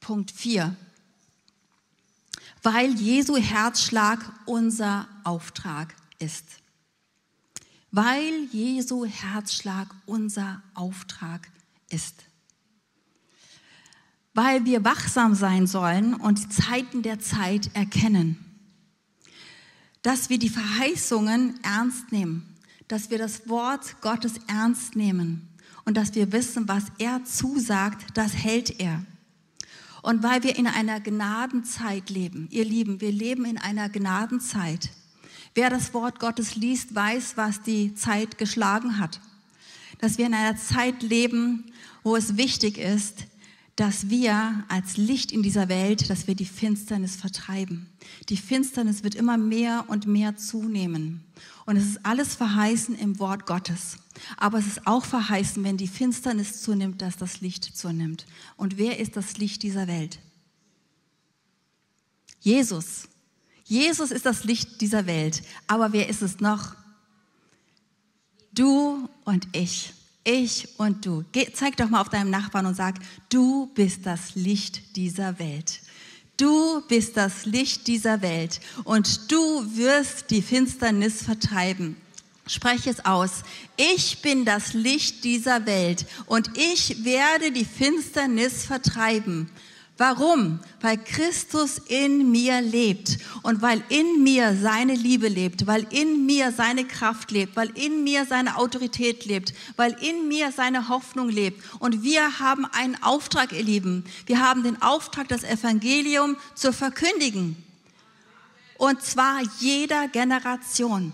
Punkt 0.02 0.30
4. 0.32 0.76
Weil 2.64 2.94
Jesu 2.96 3.38
Herzschlag 3.38 4.20
unser 4.46 5.08
Auftrag 5.24 5.96
ist. 6.20 6.46
Weil 7.92 8.44
Jesu 8.52 9.06
Herzschlag 9.06 9.88
unser 10.06 10.62
Auftrag 10.74 11.50
ist. 11.90 12.26
Weil 14.34 14.66
wir 14.66 14.84
wachsam 14.84 15.34
sein 15.34 15.66
sollen 15.66 16.14
und 16.14 16.44
die 16.44 16.50
Zeiten 16.50 17.04
der 17.04 17.22
Zeit 17.22 17.74
erkennen 17.74 18.45
dass 20.06 20.30
wir 20.30 20.38
die 20.38 20.50
Verheißungen 20.50 21.60
ernst 21.64 22.12
nehmen, 22.12 22.46
dass 22.88 23.10
wir 23.10 23.18
das 23.18 23.50
Wort 23.50 24.02
Gottes 24.02 24.34
ernst 24.46 24.96
nehmen 24.96 25.48
und 25.84 25.98
dass 25.98 26.14
wir 26.14 26.32
wissen, 26.32 26.68
was 26.68 26.84
er 27.00 27.24
zusagt, 27.26 28.16
das 28.16 28.36
hält 28.36 28.80
er. 28.80 29.04
Und 30.04 30.22
weil 30.22 30.44
wir 30.44 30.58
in 30.58 30.68
einer 30.68 31.00
Gnadenzeit 31.00 32.12
leben, 32.12 32.48
ihr 32.52 32.66
Lieben, 32.66 33.02
wir 33.02 33.12
leben 33.12 33.46
in 33.46 33.58
einer 33.58 33.90
Gnadenzeit. 33.90 34.92
Wer 35.56 35.72
das 35.72 35.92
Wort 35.96 36.20
Gottes 36.20 36.56
liest, 36.56 36.94
weiß, 36.94 37.36
was 37.36 37.64
die 37.64 37.96
Zeit 37.96 38.38
geschlagen 38.38 39.00
hat. 39.00 39.20
Dass 39.98 40.20
wir 40.20 40.28
in 40.28 40.36
einer 40.36 40.56
Zeit 40.56 41.02
leben, 41.02 41.72
wo 42.04 42.16
es 42.16 42.38
wichtig 42.38 42.78
ist, 42.78 43.26
dass 43.76 44.10
wir 44.10 44.64
als 44.70 44.96
Licht 44.96 45.32
in 45.32 45.44
dieser 45.44 45.68
Welt, 45.68 46.10
dass 46.10 46.28
wir 46.28 46.36
die 46.36 46.46
Finsternis 46.46 47.18
vertreiben. 47.18 47.90
Die 48.30 48.38
Finsternis 48.38 49.04
wird 49.04 49.16
immer 49.16 49.38
mehr 49.38 49.86
und 49.88 50.08
mehr 50.08 50.38
zunehmen. 50.38 51.24
Und 51.66 51.76
es 51.76 51.86
ist 51.86 52.06
alles 52.06 52.36
verheißen 52.36 52.98
im 52.98 53.20
Wort 53.20 53.46
Gottes. 53.46 53.98
Aber 54.38 54.60
es 54.60 54.68
ist 54.68 54.88
auch 54.88 55.04
verheißen, 55.04 55.64
wenn 55.66 55.76
die 55.76 55.90
Finsternis 55.90 56.62
zunimmt, 56.62 57.02
dass 57.02 57.18
das 57.18 57.42
Licht 57.42 57.76
zunimmt. 57.76 58.26
Und 58.56 58.78
wer 58.78 59.00
ist 59.00 59.18
das 59.18 59.38
Licht 59.38 59.62
dieser 59.64 59.88
Welt? 59.88 60.20
Jesus. 62.40 63.10
Jesus 63.66 64.12
ist 64.12 64.26
das 64.26 64.46
Licht 64.46 64.80
dieser 64.80 65.06
Welt. 65.06 65.42
Aber 65.68 65.92
wer 65.92 66.08
ist 66.08 66.22
es 66.22 66.40
noch? 66.40 66.76
Du 68.54 69.10
und 69.26 69.48
ich 69.52 69.95
ich 70.26 70.68
und 70.78 71.06
du. 71.06 71.24
Geh, 71.32 71.48
zeig 71.54 71.78
doch 71.78 71.90
mal 71.90 72.02
auf 72.02 72.10
deinem 72.10 72.30
Nachbarn 72.30 72.66
und 72.66 72.76
sag, 72.76 72.96
du 73.30 73.68
bist 73.74 74.06
das 74.06 74.36
Licht 74.36 74.98
dieser 74.98 75.40
Welt. 75.40 75.80
Du 76.38 76.82
bist 76.90 77.16
das 77.16 77.46
Licht 77.46 77.88
dieser 77.88 78.22
Welt 78.22 78.60
und 78.84 79.32
du 79.32 79.38
wirst 79.78 80.32
die 80.32 80.42
Finsternis 80.42 81.24
vertreiben. 81.24 81.96
Spreche 82.46 82.90
es 82.90 83.06
aus. 83.06 83.44
Ich 83.78 84.22
bin 84.22 84.44
das 84.44 84.74
Licht 84.74 85.24
dieser 85.24 85.66
Welt 85.66 86.06
und 86.26 86.52
ich 86.58 87.06
werde 87.06 87.52
die 87.52 87.66
Finsternis 87.66 88.66
vertreiben. 88.66 89.50
Warum? 89.98 90.60
Weil 90.82 90.98
Christus 90.98 91.78
in 91.88 92.30
mir 92.30 92.60
lebt 92.60 93.18
und 93.44 93.62
weil 93.62 93.82
in 93.88 94.24
mir 94.24 94.54
seine 94.54 94.94
Liebe 94.94 95.30
lebt, 95.30 95.68
weil 95.68 95.88
in 95.90 96.26
mir 96.26 96.52
seine 96.52 96.84
Kraft 96.86 97.32
lebt, 97.32 97.56
weil 97.56 97.70
in 97.78 98.04
mir 98.04 98.26
seine 98.26 98.58
Autorität 98.58 99.24
lebt, 99.24 99.54
weil 99.78 99.94
in 100.02 100.28
mir 100.28 100.52
seine 100.52 100.90
Hoffnung 100.90 101.30
lebt. 101.30 101.64
Und 101.80 102.04
wir 102.04 102.40
haben 102.40 102.66
einen 102.66 103.02
Auftrag, 103.02 103.54
ihr 103.54 103.64
Lieben. 103.64 104.04
Wir 104.26 104.42
haben 104.42 104.64
den 104.64 104.82
Auftrag, 104.82 105.30
das 105.30 105.46
Evangelium 105.46 106.36
zu 106.56 106.74
verkündigen. 106.74 107.56
Und 108.78 109.02
zwar 109.02 109.42
jeder 109.60 110.10
Generation. 110.10 111.14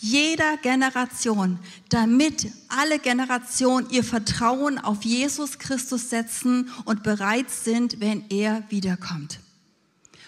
Jeder 0.00 0.56
Generation, 0.58 1.58
damit 1.88 2.52
alle 2.68 2.98
Generationen 2.98 3.90
ihr 3.90 4.04
Vertrauen 4.04 4.78
auf 4.78 5.04
Jesus 5.04 5.58
Christus 5.58 6.10
setzen 6.10 6.70
und 6.84 7.02
bereit 7.02 7.50
sind, 7.50 8.00
wenn 8.00 8.24
er 8.30 8.62
wiederkommt. 8.68 9.40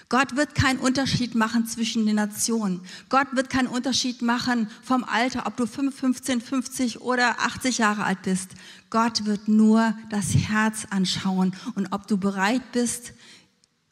Gott 0.09 0.35
wird 0.35 0.57
keinen 0.57 0.81
Unterschied 0.81 1.37
machen 1.37 1.69
zwischen 1.69 2.05
den 2.05 2.17
Nationen. 2.17 2.81
Gott 3.09 3.29
wird 3.31 3.49
keinen 3.49 3.69
Unterschied 3.69 4.23
machen 4.23 4.69
vom 4.83 5.05
Alter, 5.05 5.47
ob 5.47 5.57
du 5.57 5.67
15, 5.67 6.41
50 6.41 7.01
oder 7.01 7.39
80 7.39 7.79
Jahre 7.79 8.03
alt 8.03 8.23
bist. 8.23 8.51
Gott 8.91 9.25
wird 9.25 9.47
nur 9.47 9.95
das 10.11 10.35
Herz 10.35 10.89
anschauen 10.91 11.55
und 11.77 11.93
ob 11.93 12.09
du 12.09 12.17
bereit 12.17 12.73
bist, 12.73 13.13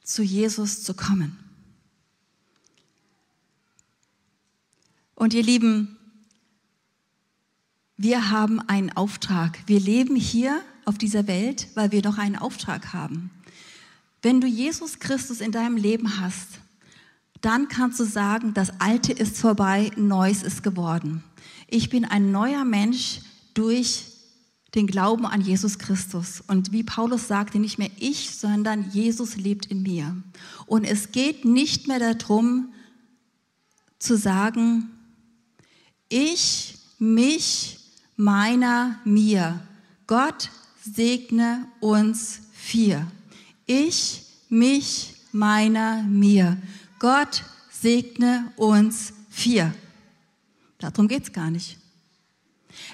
zu 0.02 0.24
Jesus 0.24 0.82
zu 0.82 0.94
kommen. 0.94 1.38
Und 5.18 5.35
ihr 5.35 5.42
Lieben, 5.42 5.96
wir 7.96 8.31
haben 8.31 8.61
einen 8.61 8.96
Auftrag. 8.96 9.59
Wir 9.66 9.81
leben 9.81 10.14
hier 10.14 10.61
auf 10.85 10.96
dieser 10.96 11.26
Welt, 11.26 11.66
weil 11.74 11.90
wir 11.90 12.02
doch 12.02 12.18
einen 12.18 12.37
Auftrag 12.37 12.92
haben. 12.92 13.33
Wenn 14.22 14.40
du 14.40 14.46
Jesus 14.46 15.00
Christus 15.00 15.40
in 15.40 15.50
deinem 15.50 15.76
Leben 15.76 16.20
hast, 16.20 16.61
dann 17.40 17.66
kannst 17.66 17.98
du 17.98 18.04
sagen, 18.04 18.54
das 18.54 18.78
Alte 18.81 19.12
ist 19.12 19.38
vorbei, 19.38 19.90
Neues 19.96 20.44
ist 20.44 20.62
geworden. 20.62 21.24
Ich 21.66 21.90
bin 21.90 22.04
ein 22.04 22.31
neuer 22.31 22.64
Mensch 22.64 23.18
durch 23.54 24.04
den 24.76 24.87
Glauben 24.87 25.26
an 25.26 25.40
Jesus 25.40 25.81
Christus. 25.81 26.44
Und 26.46 26.70
wie 26.70 26.85
Paulus 26.85 27.26
sagte, 27.26 27.59
nicht 27.59 27.76
mehr 27.76 27.90
ich, 27.98 28.37
sondern 28.37 28.88
Jesus 28.92 29.37
lebt 29.37 29.66
in 29.66 29.83
mir. 29.83 30.16
Und 30.66 30.85
es 30.85 31.11
geht 31.11 31.44
nicht 31.44 31.88
mehr 31.88 32.14
darum 32.14 32.72
zu 33.98 34.16
sagen, 34.16 34.92
ich, 36.08 36.78
mich, 36.98 37.78
meiner, 38.16 38.98
mir. 39.04 39.60
Gott 40.06 40.50
segne 40.82 41.66
uns 41.80 42.40
vier. 42.52 43.06
Ich, 43.66 44.22
mich, 44.48 45.14
meiner, 45.32 46.02
mir. 46.02 46.56
Gott 46.98 47.44
segne 47.70 48.52
uns 48.56 49.12
vier. 49.30 49.74
Darum 50.78 51.08
geht 51.08 51.24
es 51.24 51.32
gar 51.32 51.50
nicht. 51.50 51.76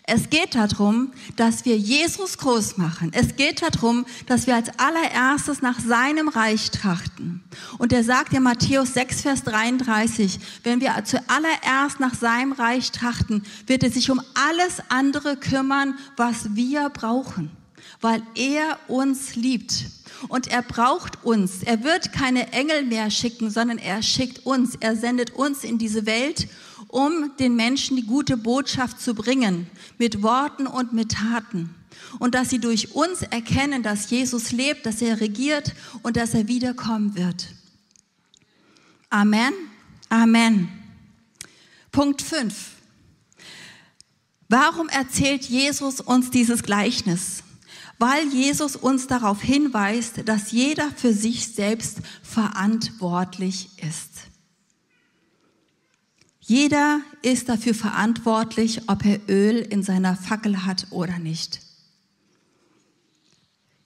Es 0.07 0.29
geht 0.29 0.55
darum, 0.55 1.12
dass 1.37 1.64
wir 1.64 1.79
Jesus 1.79 2.37
groß 2.37 2.77
machen. 2.77 3.11
Es 3.14 3.37
geht 3.37 3.62
darum, 3.62 4.05
dass 4.27 4.47
wir 4.47 4.55
als 4.55 4.68
allererstes 4.79 5.62
nach 5.62 5.81
seinem 5.81 6.29
Reich 6.29 6.70
trachten. 6.70 7.42
Und 7.79 7.92
er 7.92 8.05
sagt 8.05 8.35
ja 8.35 8.40
Matthäus 8.40 8.92
6, 8.94 9.23
Vers 9.23 9.44
33, 9.44 10.38
wenn 10.62 10.81
wir 10.81 10.92
zuallererst 11.05 12.01
nach 12.01 12.14
seinem 12.14 12.53
Reich 12.53 12.92
trachten, 12.92 13.44
wird 13.66 13.83
er 13.83 13.90
sich 13.90 14.11
um 14.11 14.20
alles 14.35 14.83
andere 14.90 15.37
kümmern, 15.37 15.99
was 16.16 16.55
wir 16.55 16.90
brauchen, 16.90 17.51
weil 18.03 18.23
er 18.35 18.79
uns 18.88 19.37
liebt. 19.37 19.87
Und 20.29 20.49
er 20.49 20.62
braucht 20.62 21.25
uns. 21.25 21.62
Er 21.62 21.83
wird 21.83 22.12
keine 22.12 22.53
Engel 22.53 22.85
mehr 22.85 23.11
schicken, 23.11 23.51
sondern 23.51 23.79
er 23.79 24.03
schickt 24.03 24.44
uns. 24.47 24.75
Er 24.81 24.97
sendet 24.97 25.31
uns 25.31 25.64
in 25.64 25.79
diese 25.79 26.07
Welt 26.07 26.49
um 26.89 27.33
den 27.39 27.57
Menschen 27.57 27.97
die 27.97 28.07
gute 28.07 28.37
Botschaft 28.37 29.01
zu 29.01 29.15
bringen, 29.15 29.69
mit 29.99 30.23
Worten 30.23 30.67
und 30.67 30.93
mit 30.93 31.13
Taten. 31.13 31.75
Und 32.19 32.35
dass 32.35 32.51
sie 32.51 32.59
durch 32.59 32.95
uns 32.95 33.23
erkennen, 33.23 33.83
dass 33.83 34.11
Jesus 34.11 34.53
lebt, 34.53 34.87
dass 34.87 35.03
er 35.03 35.21
regiert 35.21 35.75
und 36.03 36.17
dass 36.17 36.35
er 36.35 36.49
wiederkommen 36.49 37.17
wird. 37.17 37.49
Amen. 39.11 39.53
Amen. 40.09 40.69
Punkt 41.91 42.23
5. 42.23 42.55
Warum 44.49 44.89
erzählt 44.89 45.45
Jesus 45.45 46.01
uns 46.01 46.31
dieses 46.31 46.63
Gleichnis? 46.63 47.43
Weil 47.99 48.27
Jesus 48.29 48.77
uns 48.77 49.07
darauf 49.07 49.41
hinweist, 49.41 50.29
dass 50.29 50.53
jeder 50.53 50.91
für 50.91 51.13
sich 51.13 51.49
selbst 51.49 51.99
verantwortlich 52.23 53.71
ist. 53.79 54.34
Jeder 56.47 57.01
ist 57.23 57.49
dafür 57.49 57.73
verantwortlich, 57.75 58.83
ob 58.91 59.07
er 59.07 59.19
Öl 59.31 59.61
in 59.61 59.83
seiner 59.83 60.15
Fackel 60.15 60.67
hat 60.67 60.89
oder 60.91 61.19
nicht. 61.19 61.61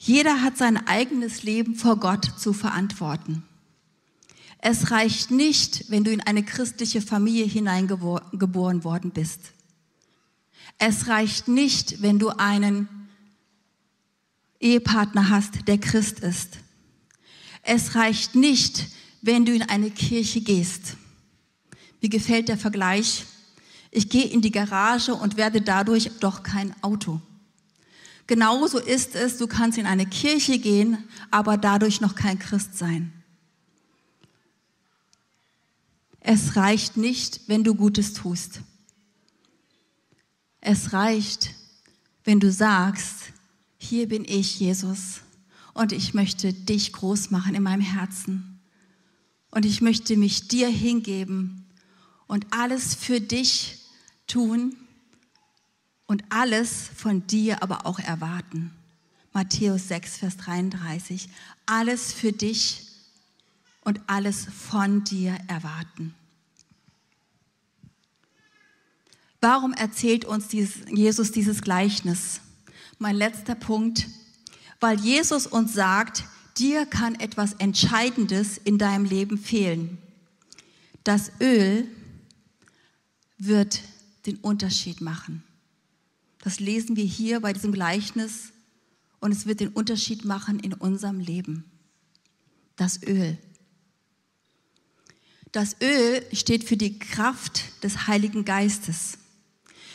Jeder 0.00 0.42
hat 0.42 0.56
sein 0.58 0.76
eigenes 0.88 1.44
Leben 1.44 1.76
vor 1.76 2.00
Gott 2.00 2.32
zu 2.36 2.52
verantworten. 2.52 3.44
Es 4.58 4.90
reicht 4.90 5.30
nicht, 5.30 5.88
wenn 5.88 6.02
du 6.02 6.10
in 6.10 6.20
eine 6.20 6.42
christliche 6.42 7.00
Familie 7.00 7.44
hineingeboren 7.44 8.82
worden 8.82 9.12
bist. 9.12 9.52
Es 10.78 11.06
reicht 11.06 11.46
nicht, 11.46 12.02
wenn 12.02 12.18
du 12.18 12.30
einen 12.30 12.88
Ehepartner 14.58 15.30
hast, 15.30 15.68
der 15.68 15.78
Christ 15.78 16.20
ist. 16.20 16.58
Es 17.62 17.94
reicht 17.94 18.34
nicht, 18.34 18.88
wenn 19.22 19.44
du 19.44 19.54
in 19.54 19.62
eine 19.62 19.92
Kirche 19.92 20.40
gehst. 20.40 20.96
Mir 22.00 22.08
gefällt 22.08 22.48
der 22.48 22.58
Vergleich. 22.58 23.24
Ich 23.90 24.08
gehe 24.08 24.26
in 24.26 24.40
die 24.40 24.50
Garage 24.50 25.14
und 25.14 25.36
werde 25.36 25.60
dadurch 25.60 26.10
doch 26.20 26.42
kein 26.42 26.74
Auto. 26.82 27.20
Genauso 28.26 28.78
ist 28.78 29.14
es, 29.14 29.38
du 29.38 29.46
kannst 29.46 29.78
in 29.78 29.86
eine 29.86 30.04
Kirche 30.04 30.58
gehen, 30.58 30.98
aber 31.30 31.56
dadurch 31.56 32.00
noch 32.00 32.14
kein 32.14 32.38
Christ 32.38 32.76
sein. 32.76 33.12
Es 36.20 36.56
reicht 36.56 36.98
nicht, 36.98 37.40
wenn 37.46 37.64
du 37.64 37.74
Gutes 37.74 38.12
tust. 38.12 38.60
Es 40.60 40.92
reicht, 40.92 41.54
wenn 42.24 42.38
du 42.38 42.52
sagst, 42.52 43.32
hier 43.78 44.08
bin 44.08 44.26
ich, 44.26 44.60
Jesus, 44.60 45.20
und 45.72 45.92
ich 45.92 46.12
möchte 46.12 46.52
dich 46.52 46.92
groß 46.92 47.30
machen 47.30 47.54
in 47.54 47.62
meinem 47.62 47.80
Herzen. 47.80 48.60
Und 49.50 49.64
ich 49.64 49.80
möchte 49.80 50.18
mich 50.18 50.48
dir 50.48 50.68
hingeben 50.68 51.57
und 52.28 52.46
alles 52.50 52.94
für 52.94 53.20
dich 53.20 53.78
tun 54.28 54.76
und 56.06 56.22
alles 56.28 56.88
von 56.94 57.26
dir 57.26 57.62
aber 57.62 57.86
auch 57.86 57.98
erwarten. 57.98 58.70
Matthäus 59.32 59.88
6, 59.88 60.18
Vers 60.18 60.36
33. 60.36 61.28
Alles 61.66 62.12
für 62.12 62.32
dich 62.32 62.86
und 63.82 64.00
alles 64.06 64.46
von 64.46 65.04
dir 65.04 65.36
erwarten. 65.48 66.14
Warum 69.40 69.72
erzählt 69.72 70.24
uns 70.24 70.48
dieses, 70.48 70.82
Jesus 70.90 71.30
dieses 71.32 71.62
Gleichnis? 71.62 72.40
Mein 72.98 73.16
letzter 73.16 73.54
Punkt, 73.54 74.06
weil 74.80 74.98
Jesus 74.98 75.46
uns 75.46 75.74
sagt, 75.74 76.24
dir 76.58 76.86
kann 76.86 77.14
etwas 77.14 77.52
Entscheidendes 77.54 78.58
in 78.58 78.78
deinem 78.78 79.04
Leben 79.04 79.38
fehlen. 79.38 79.98
Das 81.04 81.30
Öl, 81.40 81.88
wird 83.38 83.80
den 84.26 84.36
Unterschied 84.36 85.00
machen. 85.00 85.42
Das 86.42 86.60
lesen 86.60 86.96
wir 86.96 87.04
hier 87.04 87.40
bei 87.40 87.52
diesem 87.52 87.72
Gleichnis 87.72 88.52
und 89.20 89.32
es 89.32 89.46
wird 89.46 89.60
den 89.60 89.68
Unterschied 89.68 90.24
machen 90.24 90.60
in 90.60 90.72
unserem 90.72 91.20
Leben. 91.20 91.64
Das 92.76 93.02
Öl. 93.02 93.38
Das 95.52 95.76
Öl 95.80 96.24
steht 96.32 96.64
für 96.64 96.76
die 96.76 96.98
Kraft 96.98 97.82
des 97.82 98.06
Heiligen 98.06 98.44
Geistes. 98.44 99.18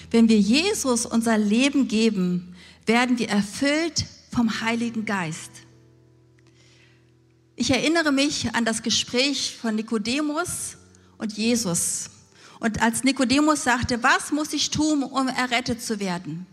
Wenn 0.10 0.28
wir 0.28 0.40
Jesus 0.40 1.06
unser 1.06 1.38
Leben 1.38 1.88
geben, 1.88 2.56
werden 2.86 3.20
wir 3.20 3.30
erfüllt 3.30 4.06
vom 4.32 4.62
Heiligen 4.62 5.06
Geist. 5.06 5.52
Ich 7.56 7.70
erinnere 7.70 8.12
mich 8.12 8.54
an 8.56 8.66
das 8.66 8.82
Gespräch 8.82 9.56
von 9.56 9.76
Nikodemus 9.76 10.78
und 11.18 11.34
Jesus. 11.34 12.10
Und 12.64 12.82
als 12.82 13.04
Nikodemus 13.04 13.66
sagte, 13.66 14.04
was 14.04 14.32
muss 14.32 14.54
ich 14.54 14.70
tun, 14.70 15.04
um 15.04 15.28
errettet 15.28 15.82
zu 15.82 16.00
werden? 16.00 16.46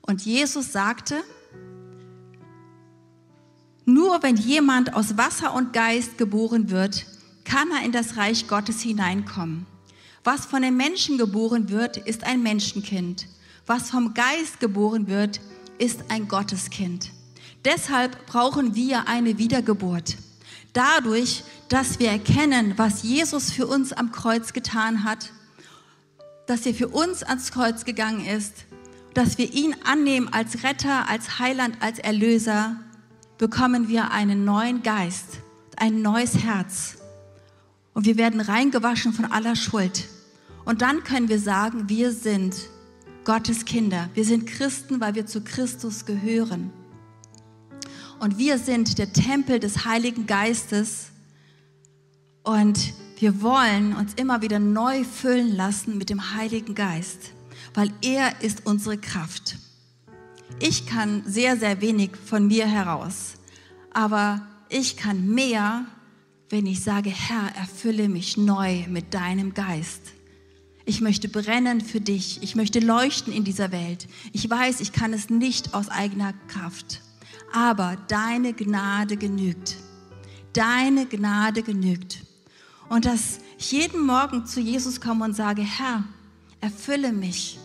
Und 0.00 0.22
Jesus 0.22 0.72
sagte, 0.72 1.22
nur 3.84 4.22
wenn 4.22 4.36
jemand 4.36 4.94
aus 4.94 5.18
Wasser 5.18 5.52
und 5.52 5.74
Geist 5.74 6.16
geboren 6.16 6.70
wird, 6.70 7.04
kann 7.44 7.70
er 7.70 7.84
in 7.84 7.92
das 7.92 8.16
Reich 8.16 8.48
Gottes 8.48 8.80
hineinkommen. 8.80 9.66
Was 10.24 10.46
von 10.46 10.62
den 10.62 10.74
Menschen 10.74 11.18
geboren 11.18 11.68
wird, 11.68 11.98
ist 11.98 12.24
ein 12.24 12.42
Menschenkind. 12.42 13.28
Was 13.66 13.90
vom 13.90 14.14
Geist 14.14 14.58
geboren 14.58 15.06
wird, 15.06 15.42
ist 15.76 16.04
ein 16.08 16.28
Gotteskind. 16.28 17.10
Deshalb 17.62 18.24
brauchen 18.24 18.74
wir 18.74 19.06
eine 19.06 19.36
Wiedergeburt. 19.36 20.16
Dadurch, 20.76 21.42
dass 21.70 22.00
wir 22.00 22.10
erkennen, 22.10 22.74
was 22.76 23.02
Jesus 23.02 23.50
für 23.50 23.66
uns 23.66 23.94
am 23.94 24.12
Kreuz 24.12 24.52
getan 24.52 25.04
hat, 25.04 25.32
dass 26.46 26.66
er 26.66 26.74
für 26.74 26.88
uns 26.88 27.22
ans 27.22 27.50
Kreuz 27.50 27.86
gegangen 27.86 28.26
ist, 28.26 28.66
dass 29.14 29.38
wir 29.38 29.54
ihn 29.54 29.74
annehmen 29.84 30.28
als 30.30 30.64
Retter, 30.64 31.08
als 31.08 31.38
Heiland, 31.38 31.78
als 31.80 31.98
Erlöser, 31.98 32.76
bekommen 33.38 33.88
wir 33.88 34.10
einen 34.10 34.44
neuen 34.44 34.82
Geist, 34.82 35.38
ein 35.78 36.02
neues 36.02 36.36
Herz. 36.44 36.98
Und 37.94 38.04
wir 38.04 38.18
werden 38.18 38.42
reingewaschen 38.42 39.14
von 39.14 39.24
aller 39.24 39.56
Schuld. 39.56 40.04
Und 40.66 40.82
dann 40.82 41.04
können 41.04 41.30
wir 41.30 41.40
sagen, 41.40 41.88
wir 41.88 42.12
sind 42.12 42.54
Gottes 43.24 43.64
Kinder. 43.64 44.10
Wir 44.12 44.26
sind 44.26 44.46
Christen, 44.46 45.00
weil 45.00 45.14
wir 45.14 45.24
zu 45.24 45.40
Christus 45.40 46.04
gehören. 46.04 46.70
Und 48.18 48.38
wir 48.38 48.58
sind 48.58 48.98
der 48.98 49.12
Tempel 49.12 49.60
des 49.60 49.84
Heiligen 49.84 50.26
Geistes. 50.26 51.10
Und 52.42 52.94
wir 53.18 53.42
wollen 53.42 53.94
uns 53.94 54.14
immer 54.14 54.42
wieder 54.42 54.58
neu 54.58 55.04
füllen 55.04 55.54
lassen 55.54 55.98
mit 55.98 56.10
dem 56.10 56.34
Heiligen 56.34 56.74
Geist, 56.74 57.32
weil 57.74 57.90
er 58.02 58.40
ist 58.42 58.66
unsere 58.66 58.98
Kraft. 58.98 59.56
Ich 60.60 60.86
kann 60.86 61.22
sehr, 61.26 61.56
sehr 61.56 61.80
wenig 61.80 62.12
von 62.16 62.46
mir 62.46 62.66
heraus, 62.66 63.34
aber 63.92 64.46
ich 64.68 64.96
kann 64.96 65.28
mehr, 65.28 65.84
wenn 66.48 66.66
ich 66.66 66.82
sage, 66.82 67.10
Herr, 67.10 67.54
erfülle 67.56 68.08
mich 68.08 68.36
neu 68.36 68.84
mit 68.88 69.12
deinem 69.12 69.54
Geist. 69.54 70.02
Ich 70.84 71.00
möchte 71.00 71.28
brennen 71.28 71.80
für 71.80 72.00
dich. 72.00 72.42
Ich 72.42 72.54
möchte 72.54 72.78
leuchten 72.78 73.32
in 73.32 73.42
dieser 73.42 73.72
Welt. 73.72 74.06
Ich 74.32 74.48
weiß, 74.48 74.80
ich 74.80 74.92
kann 74.92 75.12
es 75.12 75.30
nicht 75.30 75.74
aus 75.74 75.88
eigener 75.88 76.32
Kraft. 76.46 77.02
Aber 77.52 77.96
deine 78.08 78.52
Gnade 78.52 79.16
genügt. 79.16 79.76
Deine 80.52 81.06
Gnade 81.06 81.62
genügt. 81.62 82.22
Und 82.88 83.04
dass 83.04 83.40
ich 83.58 83.72
jeden 83.72 84.06
Morgen 84.06 84.46
zu 84.46 84.60
Jesus 84.60 85.00
komme 85.00 85.24
und 85.24 85.34
sage, 85.34 85.62
Herr, 85.62 86.04
erfülle 86.60 87.12
mich, 87.12 87.58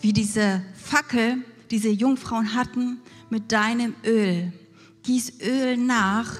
wie 0.00 0.12
diese 0.12 0.62
Fackel, 0.74 1.38
diese 1.70 1.88
Jungfrauen 1.88 2.54
hatten, 2.54 3.00
mit 3.30 3.52
deinem 3.52 3.94
Öl. 4.04 4.52
Gieß 5.02 5.40
Öl 5.42 5.76
nach, 5.76 6.38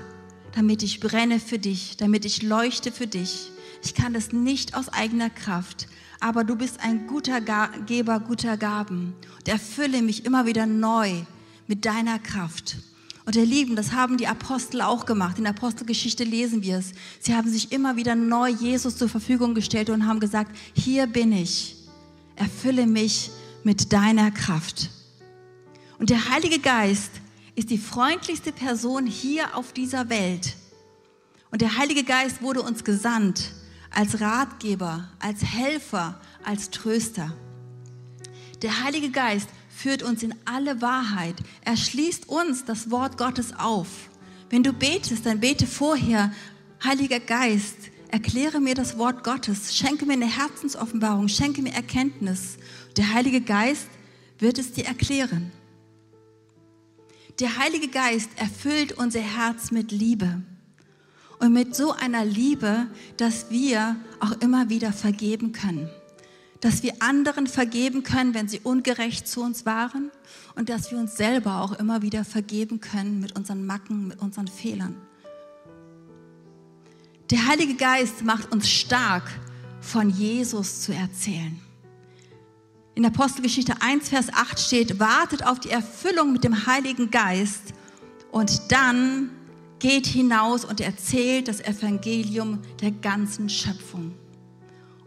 damit 0.54 0.82
ich 0.82 1.00
brenne 1.00 1.38
für 1.40 1.58
dich, 1.58 1.96
damit 1.96 2.24
ich 2.24 2.42
leuchte 2.42 2.90
für 2.90 3.06
dich. 3.06 3.50
Ich 3.82 3.94
kann 3.94 4.14
das 4.14 4.32
nicht 4.32 4.74
aus 4.74 4.88
eigener 4.88 5.30
Kraft, 5.30 5.86
aber 6.20 6.44
du 6.44 6.56
bist 6.56 6.80
ein 6.80 7.06
guter 7.06 7.40
Geber 7.86 8.20
guter 8.20 8.56
Gaben 8.56 9.14
und 9.38 9.48
erfülle 9.48 10.02
mich 10.02 10.24
immer 10.24 10.46
wieder 10.46 10.66
neu 10.66 11.24
mit 11.66 11.84
deiner 11.84 12.18
Kraft. 12.18 12.76
Und 13.24 13.34
ihr 13.34 13.44
Lieben, 13.44 13.74
das 13.74 13.92
haben 13.92 14.18
die 14.18 14.28
Apostel 14.28 14.80
auch 14.82 15.04
gemacht. 15.04 15.38
In 15.38 15.44
der 15.44 15.52
Apostelgeschichte 15.52 16.22
lesen 16.22 16.62
wir 16.62 16.78
es. 16.78 16.92
Sie 17.18 17.34
haben 17.34 17.50
sich 17.50 17.72
immer 17.72 17.96
wieder 17.96 18.14
neu 18.14 18.48
Jesus 18.48 18.96
zur 18.96 19.08
Verfügung 19.08 19.54
gestellt 19.54 19.90
und 19.90 20.06
haben 20.06 20.20
gesagt, 20.20 20.56
hier 20.74 21.08
bin 21.08 21.32
ich. 21.32 21.76
Erfülle 22.36 22.86
mich 22.86 23.30
mit 23.64 23.92
deiner 23.92 24.30
Kraft. 24.30 24.90
Und 25.98 26.10
der 26.10 26.30
Heilige 26.30 26.60
Geist 26.60 27.10
ist 27.56 27.70
die 27.70 27.78
freundlichste 27.78 28.52
Person 28.52 29.06
hier 29.06 29.56
auf 29.56 29.72
dieser 29.72 30.08
Welt. 30.08 30.54
Und 31.50 31.62
der 31.62 31.78
Heilige 31.78 32.04
Geist 32.04 32.42
wurde 32.42 32.62
uns 32.62 32.84
gesandt 32.84 33.52
als 33.90 34.20
Ratgeber, 34.20 35.08
als 35.18 35.42
Helfer, 35.42 36.20
als 36.44 36.70
Tröster. 36.70 37.32
Der 38.62 38.84
Heilige 38.84 39.10
Geist 39.10 39.48
führt 39.76 40.02
uns 40.02 40.22
in 40.22 40.34
alle 40.46 40.80
Wahrheit. 40.80 41.36
Er 41.62 41.76
schließt 41.76 42.28
uns 42.28 42.64
das 42.64 42.90
Wort 42.90 43.18
Gottes 43.18 43.52
auf. 43.58 43.88
Wenn 44.48 44.62
du 44.62 44.72
betest, 44.72 45.26
dann 45.26 45.40
bete 45.40 45.66
vorher, 45.66 46.32
Heiliger 46.82 47.20
Geist, 47.20 47.76
erkläre 48.08 48.60
mir 48.60 48.74
das 48.74 48.96
Wort 48.96 49.22
Gottes, 49.22 49.76
schenke 49.76 50.06
mir 50.06 50.14
eine 50.14 50.26
Herzensoffenbarung, 50.26 51.28
schenke 51.28 51.60
mir 51.60 51.74
Erkenntnis. 51.74 52.56
Der 52.96 53.12
Heilige 53.12 53.42
Geist 53.42 53.88
wird 54.38 54.58
es 54.58 54.72
dir 54.72 54.86
erklären. 54.86 55.52
Der 57.38 57.58
Heilige 57.58 57.88
Geist 57.88 58.30
erfüllt 58.36 58.92
unser 58.92 59.20
Herz 59.20 59.70
mit 59.70 59.92
Liebe. 59.92 60.40
Und 61.38 61.52
mit 61.52 61.76
so 61.76 61.92
einer 61.92 62.24
Liebe, 62.24 62.86
dass 63.18 63.50
wir 63.50 63.96
auch 64.20 64.32
immer 64.40 64.70
wieder 64.70 64.92
vergeben 64.94 65.52
können 65.52 65.90
dass 66.60 66.82
wir 66.82 66.94
anderen 67.00 67.46
vergeben 67.46 68.02
können, 68.02 68.34
wenn 68.34 68.48
sie 68.48 68.60
ungerecht 68.60 69.28
zu 69.28 69.42
uns 69.42 69.66
waren 69.66 70.10
und 70.54 70.68
dass 70.68 70.90
wir 70.90 70.98
uns 70.98 71.16
selber 71.16 71.60
auch 71.60 71.72
immer 71.72 72.02
wieder 72.02 72.24
vergeben 72.24 72.80
können 72.80 73.20
mit 73.20 73.36
unseren 73.36 73.66
Macken, 73.66 74.08
mit 74.08 74.20
unseren 74.20 74.48
Fehlern. 74.48 74.96
Der 77.30 77.46
Heilige 77.46 77.74
Geist 77.74 78.24
macht 78.24 78.52
uns 78.52 78.70
stark, 78.70 79.24
von 79.80 80.10
Jesus 80.10 80.82
zu 80.82 80.92
erzählen. 80.92 81.60
In 82.96 83.04
Apostelgeschichte 83.04 83.74
1, 83.80 84.08
Vers 84.08 84.32
8 84.32 84.58
steht, 84.58 84.98
wartet 84.98 85.46
auf 85.46 85.60
die 85.60 85.70
Erfüllung 85.70 86.32
mit 86.32 86.44
dem 86.44 86.66
Heiligen 86.66 87.10
Geist 87.10 87.74
und 88.32 88.72
dann 88.72 89.30
geht 89.78 90.06
hinaus 90.06 90.64
und 90.64 90.80
erzählt 90.80 91.48
das 91.48 91.60
Evangelium 91.60 92.60
der 92.80 92.90
ganzen 92.90 93.48
Schöpfung. 93.48 94.14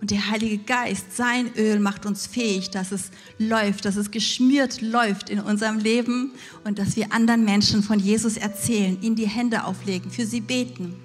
Und 0.01 0.12
der 0.12 0.29
Heilige 0.29 0.59
Geist, 0.59 1.15
sein 1.15 1.51
Öl 1.57 1.79
macht 1.79 2.05
uns 2.05 2.25
fähig, 2.25 2.69
dass 2.69 2.91
es 2.91 3.12
läuft, 3.38 3.83
dass 3.83 3.97
es 3.97 4.12
geschmiert 4.12 4.81
läuft 4.81 5.29
in 5.29 5.41
unserem 5.41 5.77
Leben 5.77 6.31
und 6.63 6.79
dass 6.79 6.95
wir 6.95 7.12
anderen 7.12 7.43
Menschen 7.43 7.83
von 7.83 7.99
Jesus 7.99 8.38
erzählen, 8.38 8.97
ihnen 9.01 9.17
die 9.17 9.27
Hände 9.27 9.65
auflegen, 9.65 10.09
für 10.09 10.25
sie 10.25 10.39
beten, 10.39 10.95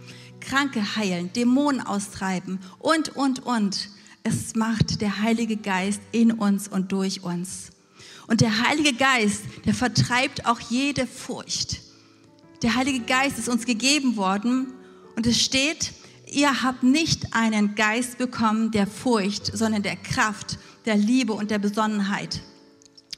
Kranke 0.41 0.97
heilen, 0.97 1.33
Dämonen 1.33 1.81
austreiben 1.81 2.61
und, 2.79 3.17
und, 3.17 3.45
und. 3.45 3.89
Es 4.23 4.55
macht 4.55 5.01
der 5.01 5.21
Heilige 5.21 5.57
Geist 5.57 6.01
in 6.13 6.33
uns 6.33 6.69
und 6.69 6.93
durch 6.93 7.23
uns. 7.25 7.71
Und 8.27 8.41
der 8.41 8.67
Heilige 8.67 8.95
Geist, 8.95 9.43
der 9.67 9.75
vertreibt 9.75 10.47
auch 10.47 10.61
jede 10.61 11.07
Furcht. 11.07 11.81
Der 12.63 12.75
Heilige 12.75 13.01
Geist 13.01 13.39
ist 13.39 13.49
uns 13.49 13.67
gegeben 13.67 14.17
worden 14.17 14.73
und 15.17 15.27
es 15.27 15.43
steht, 15.43 15.93
ihr 16.35 16.63
habt 16.63 16.83
nicht 16.83 17.35
einen 17.35 17.75
Geist 17.75 18.19
bekommen 18.19 18.71
der 18.71 18.87
Furcht, 18.87 19.57
sondern 19.57 19.83
der 19.83 19.97
Kraft, 19.97 20.59
der 20.85 20.97
Liebe 20.97 21.33
und 21.33 21.51
der 21.51 21.59
Besonnenheit. 21.59 22.43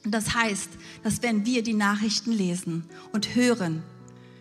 Das 0.03 0.35
heißt, 0.35 0.69
dass 1.03 1.21
wenn 1.21 1.45
wir 1.45 1.63
die 1.63 1.73
Nachrichten 1.73 2.31
lesen 2.31 2.85
und 3.11 3.35
hören, 3.35 3.83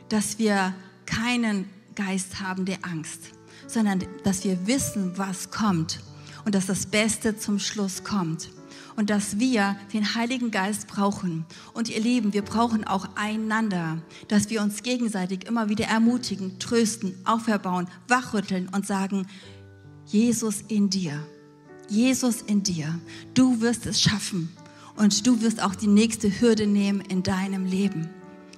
dass 0.08 0.38
wir 0.38 0.74
keinen 1.06 1.68
Geist 1.94 2.40
haben 2.40 2.64
der 2.64 2.84
Angst, 2.84 3.20
sondern 3.66 4.04
dass 4.22 4.44
wir 4.44 4.66
wissen, 4.66 5.16
was 5.16 5.50
kommt 5.50 6.00
und 6.44 6.54
dass 6.54 6.66
das 6.66 6.86
Beste 6.86 7.36
zum 7.36 7.58
Schluss 7.58 8.04
kommt 8.04 8.50
und 8.96 9.10
dass 9.10 9.38
wir 9.38 9.76
den 9.92 10.14
Heiligen 10.14 10.50
Geist 10.50 10.88
brauchen. 10.88 11.44
Und 11.74 11.88
ihr 11.88 12.00
Lieben, 12.00 12.32
wir 12.32 12.42
brauchen 12.42 12.84
auch 12.86 13.08
einander, 13.14 13.98
dass 14.28 14.50
wir 14.50 14.62
uns 14.62 14.82
gegenseitig 14.82 15.46
immer 15.46 15.68
wieder 15.68 15.86
ermutigen, 15.86 16.58
trösten, 16.58 17.14
auferbauen, 17.24 17.88
wachrütteln 18.08 18.68
und 18.74 18.86
sagen, 18.86 19.26
Jesus 20.06 20.62
in 20.68 20.90
dir, 20.90 21.24
Jesus 21.88 22.40
in 22.42 22.62
dir, 22.62 22.98
du 23.34 23.60
wirst 23.60 23.86
es 23.86 24.00
schaffen 24.00 24.56
und 24.96 25.26
du 25.26 25.40
wirst 25.42 25.62
auch 25.62 25.74
die 25.74 25.88
nächste 25.88 26.40
Hürde 26.40 26.66
nehmen 26.66 27.00
in 27.00 27.22
deinem 27.22 27.66
Leben. 27.66 28.08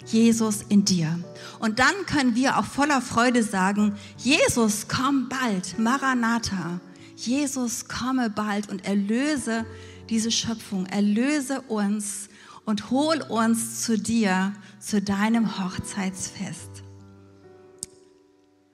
Jesus 0.06 0.62
in 0.68 0.84
dir. 0.84 1.18
Und 1.58 1.80
dann 1.80 1.94
können 2.06 2.34
wir 2.34 2.58
auch 2.58 2.64
voller 2.64 3.02
Freude 3.02 3.42
sagen, 3.42 3.94
Jesus, 4.16 4.86
komm 4.88 5.28
bald, 5.28 5.78
Maranatha. 5.78 6.80
Jesus, 7.14 7.88
komme 7.88 8.30
bald 8.30 8.70
und 8.70 8.86
erlöse 8.86 9.66
diese 10.10 10.30
Schöpfung. 10.30 10.86
Erlöse 10.86 11.62
uns 11.62 12.28
und 12.64 12.90
hol 12.90 13.22
uns 13.22 13.82
zu 13.82 13.98
dir, 13.98 14.52
zu 14.78 15.00
deinem 15.00 15.58
Hochzeitsfest. 15.58 16.82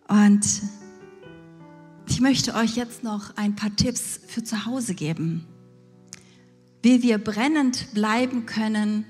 Und 0.08 0.44
ich 2.08 2.20
möchte 2.20 2.54
euch 2.54 2.76
jetzt 2.76 3.02
noch 3.02 3.36
ein 3.36 3.56
paar 3.56 3.74
Tipps 3.74 4.20
für 4.26 4.42
zu 4.42 4.66
Hause 4.66 4.94
geben, 4.94 5.46
wie 6.82 7.02
wir 7.02 7.18
brennend 7.18 7.94
bleiben 7.94 8.46
können. 8.46 9.04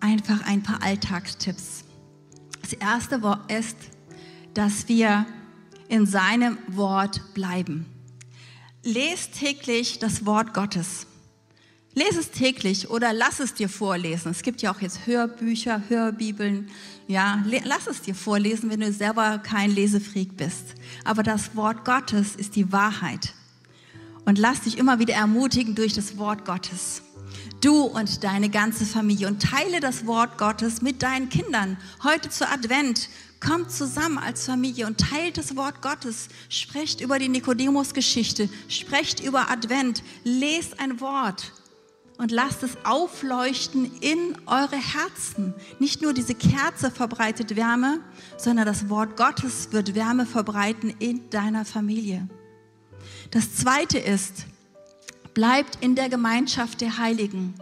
Einfach 0.00 0.46
ein 0.46 0.62
paar 0.62 0.82
Alltagstipps. 0.82 1.84
Das 2.62 2.72
erste 2.74 3.20
ist, 3.48 3.76
dass 4.54 4.88
wir 4.88 5.26
in 5.88 6.06
seinem 6.06 6.58
Wort 6.68 7.22
bleiben. 7.34 7.86
Lest 8.86 9.32
täglich 9.40 9.98
das 9.98 10.26
Wort 10.26 10.54
Gottes. 10.54 11.08
Lese 11.94 12.20
es 12.20 12.30
täglich 12.30 12.88
oder 12.88 13.12
lass 13.12 13.40
es 13.40 13.52
dir 13.52 13.68
vorlesen. 13.68 14.30
Es 14.30 14.42
gibt 14.42 14.62
ja 14.62 14.72
auch 14.72 14.80
jetzt 14.80 15.06
Hörbücher, 15.06 15.82
Hörbibeln. 15.88 16.70
Ja, 17.08 17.44
lass 17.64 17.88
es 17.88 18.02
dir 18.02 18.14
vorlesen, 18.14 18.70
wenn 18.70 18.78
du 18.78 18.92
selber 18.92 19.38
kein 19.38 19.72
Lesefreak 19.72 20.36
bist. 20.36 20.74
Aber 21.02 21.24
das 21.24 21.56
Wort 21.56 21.84
Gottes 21.84 22.36
ist 22.36 22.54
die 22.54 22.70
Wahrheit. 22.70 23.34
Und 24.24 24.38
lass 24.38 24.60
dich 24.60 24.78
immer 24.78 25.00
wieder 25.00 25.14
ermutigen 25.14 25.74
durch 25.74 25.94
das 25.94 26.16
Wort 26.16 26.44
Gottes. 26.44 27.02
Du 27.60 27.82
und 27.82 28.22
deine 28.22 28.50
ganze 28.50 28.86
Familie. 28.86 29.26
Und 29.26 29.42
teile 29.42 29.80
das 29.80 30.06
Wort 30.06 30.38
Gottes 30.38 30.80
mit 30.80 31.02
deinen 31.02 31.28
Kindern. 31.28 31.76
Heute 32.04 32.30
zu 32.30 32.48
Advent 32.48 33.08
Kommt 33.40 33.70
zusammen 33.70 34.18
als 34.18 34.46
Familie 34.46 34.86
und 34.86 34.98
teilt 34.98 35.36
das 35.36 35.56
Wort 35.56 35.82
Gottes. 35.82 36.28
Sprecht 36.48 37.00
über 37.00 37.18
die 37.18 37.28
Nikodemus-Geschichte. 37.28 38.48
Sprecht 38.68 39.20
über 39.20 39.50
Advent. 39.50 40.02
Lest 40.24 40.80
ein 40.80 41.00
Wort. 41.00 41.52
und 42.18 42.30
lasst 42.30 42.62
es 42.62 42.76
aufleuchten 42.84 43.90
in 44.00 44.36
eure 44.46 44.76
Herzen. 44.76 45.54
Nicht 45.78 46.02
nur 46.02 46.14
diese 46.14 46.34
Kerze 46.34 46.90
verbreitet 46.90 47.56
Wärme, 47.56 48.00
sondern 48.36 48.66
das 48.66 48.88
Wort 48.88 49.16
Gottes 49.16 49.72
wird 49.72 49.94
Wärme 49.94 50.26
verbreiten 50.26 50.94
in 50.98 51.28
deiner 51.30 51.64
Familie. 51.64 52.28
Das 53.30 53.54
zweite 53.54 53.98
ist, 53.98 54.46
bleibt 55.34 55.78
in 55.82 55.94
der 55.94 56.08
Gemeinschaft 56.08 56.80
der 56.80 56.98
Heiligen. 56.98 57.54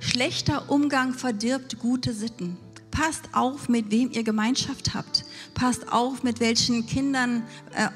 Schlechter 0.00 0.70
Umgang 0.70 1.12
verdirbt 1.12 1.78
gute 1.78 2.12
Sitten. 2.12 2.56
Passt 2.90 3.28
auf, 3.32 3.68
mit 3.68 3.90
wem 3.90 4.10
ihr 4.10 4.24
Gemeinschaft 4.24 4.94
habt. 4.94 5.24
Passt 5.54 5.92
auf, 5.92 6.22
mit 6.22 6.40
welchen 6.40 6.86
Kindern 6.86 7.44
äh, 7.72 7.88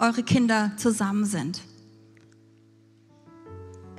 eure 0.00 0.22
Kinder 0.22 0.72
zusammen 0.76 1.24
sind. 1.24 1.60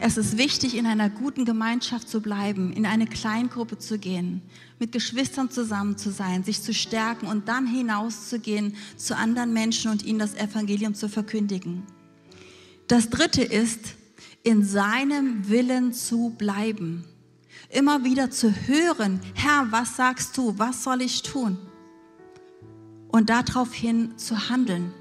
Es 0.03 0.17
ist 0.17 0.39
wichtig, 0.39 0.75
in 0.75 0.87
einer 0.87 1.11
guten 1.11 1.45
Gemeinschaft 1.45 2.09
zu 2.09 2.21
bleiben, 2.21 2.73
in 2.73 2.87
eine 2.87 3.05
Kleingruppe 3.05 3.77
zu 3.77 3.99
gehen, 3.99 4.41
mit 4.79 4.91
Geschwistern 4.91 5.51
zusammen 5.51 5.95
zu 5.95 6.11
sein, 6.11 6.43
sich 6.43 6.63
zu 6.63 6.73
stärken 6.73 7.27
und 7.27 7.47
dann 7.47 7.67
hinauszugehen 7.67 8.75
zu 8.97 9.15
anderen 9.15 9.53
Menschen 9.53 9.91
und 9.91 10.03
ihnen 10.03 10.17
das 10.17 10.33
Evangelium 10.33 10.95
zu 10.95 11.07
verkündigen. 11.07 11.83
Das 12.87 13.11
dritte 13.11 13.43
ist, 13.43 13.93
in 14.41 14.63
seinem 14.65 15.47
Willen 15.49 15.93
zu 15.93 16.31
bleiben. 16.35 17.05
Immer 17.71 18.03
wieder 18.03 18.29
zu 18.29 18.51
hören, 18.51 19.21
Herr, 19.33 19.67
was 19.71 19.95
sagst 19.95 20.35
du? 20.37 20.59
Was 20.59 20.83
soll 20.83 21.01
ich 21.01 21.23
tun? 21.23 21.57
Und 23.07 23.29
daraufhin 23.29 24.17
zu 24.17 24.49
handeln. 24.49 24.93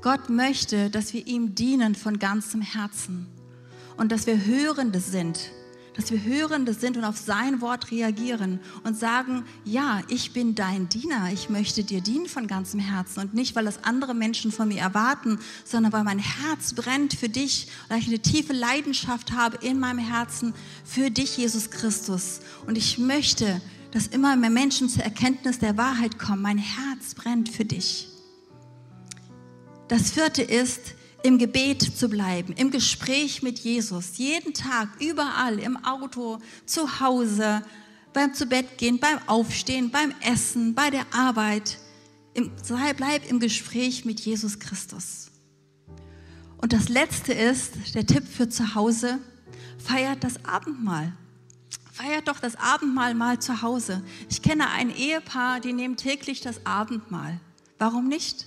Gott 0.00 0.28
möchte, 0.28 0.90
dass 0.90 1.12
wir 1.12 1.26
ihm 1.26 1.54
dienen 1.54 1.94
von 1.94 2.18
ganzem 2.18 2.62
Herzen 2.62 3.28
und 3.96 4.10
dass 4.10 4.26
wir 4.26 4.44
Hörende 4.44 4.98
sind, 4.98 5.52
dass 5.98 6.12
wir 6.12 6.22
Hörende 6.22 6.74
sind 6.74 6.96
und 6.96 7.02
auf 7.02 7.16
sein 7.16 7.60
Wort 7.60 7.90
reagieren 7.90 8.60
und 8.84 8.96
sagen, 8.96 9.44
ja, 9.64 10.00
ich 10.06 10.32
bin 10.32 10.54
dein 10.54 10.88
Diener, 10.88 11.30
ich 11.32 11.50
möchte 11.50 11.82
dir 11.82 12.00
dienen 12.00 12.26
von 12.26 12.46
ganzem 12.46 12.78
Herzen 12.78 13.18
und 13.18 13.34
nicht, 13.34 13.56
weil 13.56 13.64
das 13.64 13.82
andere 13.82 14.14
Menschen 14.14 14.52
von 14.52 14.68
mir 14.68 14.78
erwarten, 14.78 15.40
sondern 15.64 15.92
weil 15.92 16.04
mein 16.04 16.20
Herz 16.20 16.72
brennt 16.74 17.14
für 17.14 17.28
dich, 17.28 17.66
weil 17.88 17.98
ich 17.98 18.06
eine 18.06 18.20
tiefe 18.20 18.52
Leidenschaft 18.52 19.32
habe 19.32 19.58
in 19.66 19.80
meinem 19.80 19.98
Herzen 19.98 20.54
für 20.84 21.10
dich, 21.10 21.36
Jesus 21.36 21.72
Christus. 21.72 22.42
Und 22.68 22.78
ich 22.78 22.98
möchte, 22.98 23.60
dass 23.90 24.06
immer 24.06 24.36
mehr 24.36 24.50
Menschen 24.50 24.88
zur 24.88 25.02
Erkenntnis 25.02 25.58
der 25.58 25.76
Wahrheit 25.76 26.16
kommen. 26.16 26.42
Mein 26.42 26.58
Herz 26.58 27.16
brennt 27.16 27.48
für 27.48 27.64
dich. 27.64 28.06
Das 29.88 30.12
vierte 30.12 30.42
ist, 30.42 30.94
im 31.22 31.38
Gebet 31.38 31.82
zu 31.82 32.08
bleiben, 32.08 32.52
im 32.54 32.70
Gespräch 32.70 33.42
mit 33.42 33.58
Jesus, 33.58 34.18
jeden 34.18 34.54
Tag, 34.54 34.88
überall, 35.00 35.58
im 35.58 35.82
Auto, 35.84 36.38
zu 36.64 37.00
Hause, 37.00 37.62
beim 38.12 38.34
Zubettgehen, 38.34 38.98
beim 38.98 39.18
Aufstehen, 39.26 39.90
beim 39.90 40.14
Essen, 40.20 40.74
bei 40.74 40.90
der 40.90 41.06
Arbeit. 41.12 41.78
Im, 42.34 42.52
bleib 42.96 43.28
im 43.28 43.40
Gespräch 43.40 44.04
mit 44.04 44.20
Jesus 44.20 44.58
Christus. 44.58 45.30
Und 46.58 46.72
das 46.72 46.88
Letzte 46.88 47.32
ist, 47.32 47.94
der 47.94 48.06
Tipp 48.06 48.26
für 48.26 48.48
zu 48.48 48.74
Hause, 48.74 49.18
feiert 49.78 50.24
das 50.24 50.44
Abendmahl. 50.44 51.12
Feiert 51.92 52.28
doch 52.28 52.38
das 52.38 52.56
Abendmahl 52.56 53.14
mal 53.14 53.40
zu 53.40 53.62
Hause. 53.62 54.04
Ich 54.28 54.42
kenne 54.42 54.70
ein 54.70 54.90
Ehepaar, 54.90 55.60
die 55.60 55.72
nehmen 55.72 55.96
täglich 55.96 56.40
das 56.40 56.64
Abendmahl. 56.64 57.40
Warum 57.78 58.08
nicht? 58.08 58.46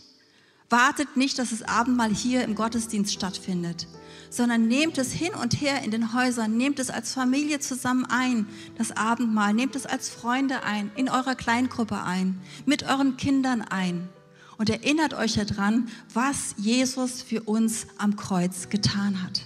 Wartet 0.71 1.17
nicht, 1.17 1.37
dass 1.37 1.49
das 1.49 1.63
Abendmahl 1.63 2.13
hier 2.13 2.45
im 2.45 2.55
Gottesdienst 2.55 3.11
stattfindet, 3.11 3.87
sondern 4.29 4.69
nehmt 4.69 4.97
es 4.97 5.11
hin 5.11 5.33
und 5.33 5.59
her 5.59 5.83
in 5.83 5.91
den 5.91 6.13
Häusern, 6.13 6.55
nehmt 6.55 6.79
es 6.79 6.89
als 6.89 7.13
Familie 7.13 7.59
zusammen 7.59 8.05
ein, 8.05 8.47
das 8.77 8.95
Abendmahl, 8.95 9.53
nehmt 9.53 9.75
es 9.75 9.85
als 9.85 10.07
Freunde 10.07 10.63
ein, 10.63 10.89
in 10.95 11.09
eurer 11.09 11.35
Kleingruppe 11.35 12.01
ein, 12.01 12.39
mit 12.65 12.83
euren 12.83 13.17
Kindern 13.17 13.61
ein 13.61 14.07
und 14.57 14.69
erinnert 14.69 15.13
euch 15.13 15.33
daran, 15.33 15.89
was 16.13 16.55
Jesus 16.55 17.21
für 17.21 17.41
uns 17.41 17.87
am 17.97 18.15
Kreuz 18.15 18.69
getan 18.69 19.21
hat. 19.23 19.45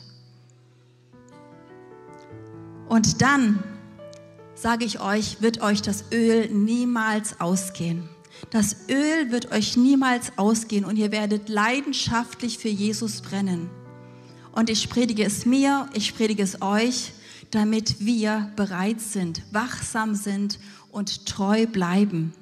Und 2.88 3.24
dann, 3.24 3.64
sage 4.54 4.86
ich 4.86 5.00
euch, 5.00 5.42
wird 5.42 5.60
euch 5.64 5.82
das 5.82 6.06
Öl 6.12 6.50
niemals 6.54 7.40
ausgehen. 7.40 8.15
Das 8.50 8.88
Öl 8.90 9.32
wird 9.32 9.52
euch 9.52 9.78
niemals 9.78 10.38
ausgehen 10.38 10.86
und 10.86 10.98
ihr 10.98 11.12
werdet 11.12 11.50
leidenschaftlich 11.50 12.58
für 12.58 12.70
Jesus 12.70 13.22
brennen. 13.22 13.70
Und 14.52 14.70
ich 14.70 14.90
predige 14.90 15.24
es 15.24 15.46
mir, 15.46 15.90
ich 15.94 16.16
predige 16.16 16.44
es 16.44 16.62
euch, 16.62 17.14
damit 17.52 18.00
wir 18.00 18.52
bereit 18.56 19.02
sind, 19.02 19.42
wachsam 19.52 20.16
sind 20.16 20.60
und 20.92 21.26
treu 21.26 21.66
bleiben. 21.66 22.34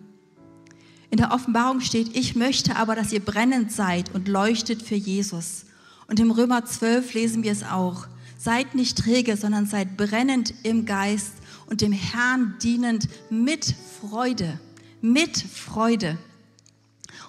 In 1.10 1.18
der 1.18 1.32
Offenbarung 1.32 1.80
steht, 1.82 2.16
ich 2.16 2.36
möchte 2.36 2.76
aber, 2.76 2.96
dass 2.96 3.12
ihr 3.12 3.20
brennend 3.20 3.72
seid 3.72 4.14
und 4.14 4.28
leuchtet 4.28 4.82
für 4.82 4.96
Jesus. 4.96 5.66
Und 6.08 6.20
im 6.20 6.32
Römer 6.32 6.66
12 6.66 7.14
lesen 7.14 7.44
wir 7.44 7.52
es 7.52 7.64
auch. 7.64 8.08
Seid 8.38 8.76
nicht 8.76 8.98
träge, 8.98 9.38
sondern 9.38 9.66
seid 9.66 9.96
brennend 9.96 10.54
im 10.64 10.86
Geist 10.86 11.34
und 11.68 11.82
dem 11.82 11.92
Herrn 11.92 12.56
dienend 12.62 13.08
mit 13.30 13.76
Freude 14.02 14.60
mit 15.04 15.38
Freude. 15.38 16.18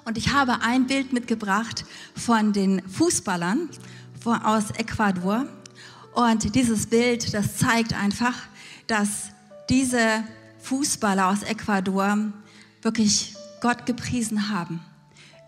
Und 0.04 0.16
ich 0.16 0.32
habe 0.32 0.62
ein 0.62 0.86
Bild 0.86 1.12
mitgebracht 1.12 1.84
von 2.14 2.52
den 2.52 2.80
Fußballern 2.88 3.68
aus 4.24 4.70
Ecuador. 4.70 5.46
Und 6.14 6.54
dieses 6.54 6.86
Bild, 6.86 7.34
das 7.34 7.56
zeigt 7.56 7.92
einfach, 7.92 8.34
dass 8.86 9.30
diese 9.68 10.22
Fußballer 10.60 11.28
aus 11.28 11.42
Ecuador 11.42 12.16
wirklich 12.82 13.34
Gott 13.60 13.86
gepriesen 13.86 14.50
haben. 14.50 14.78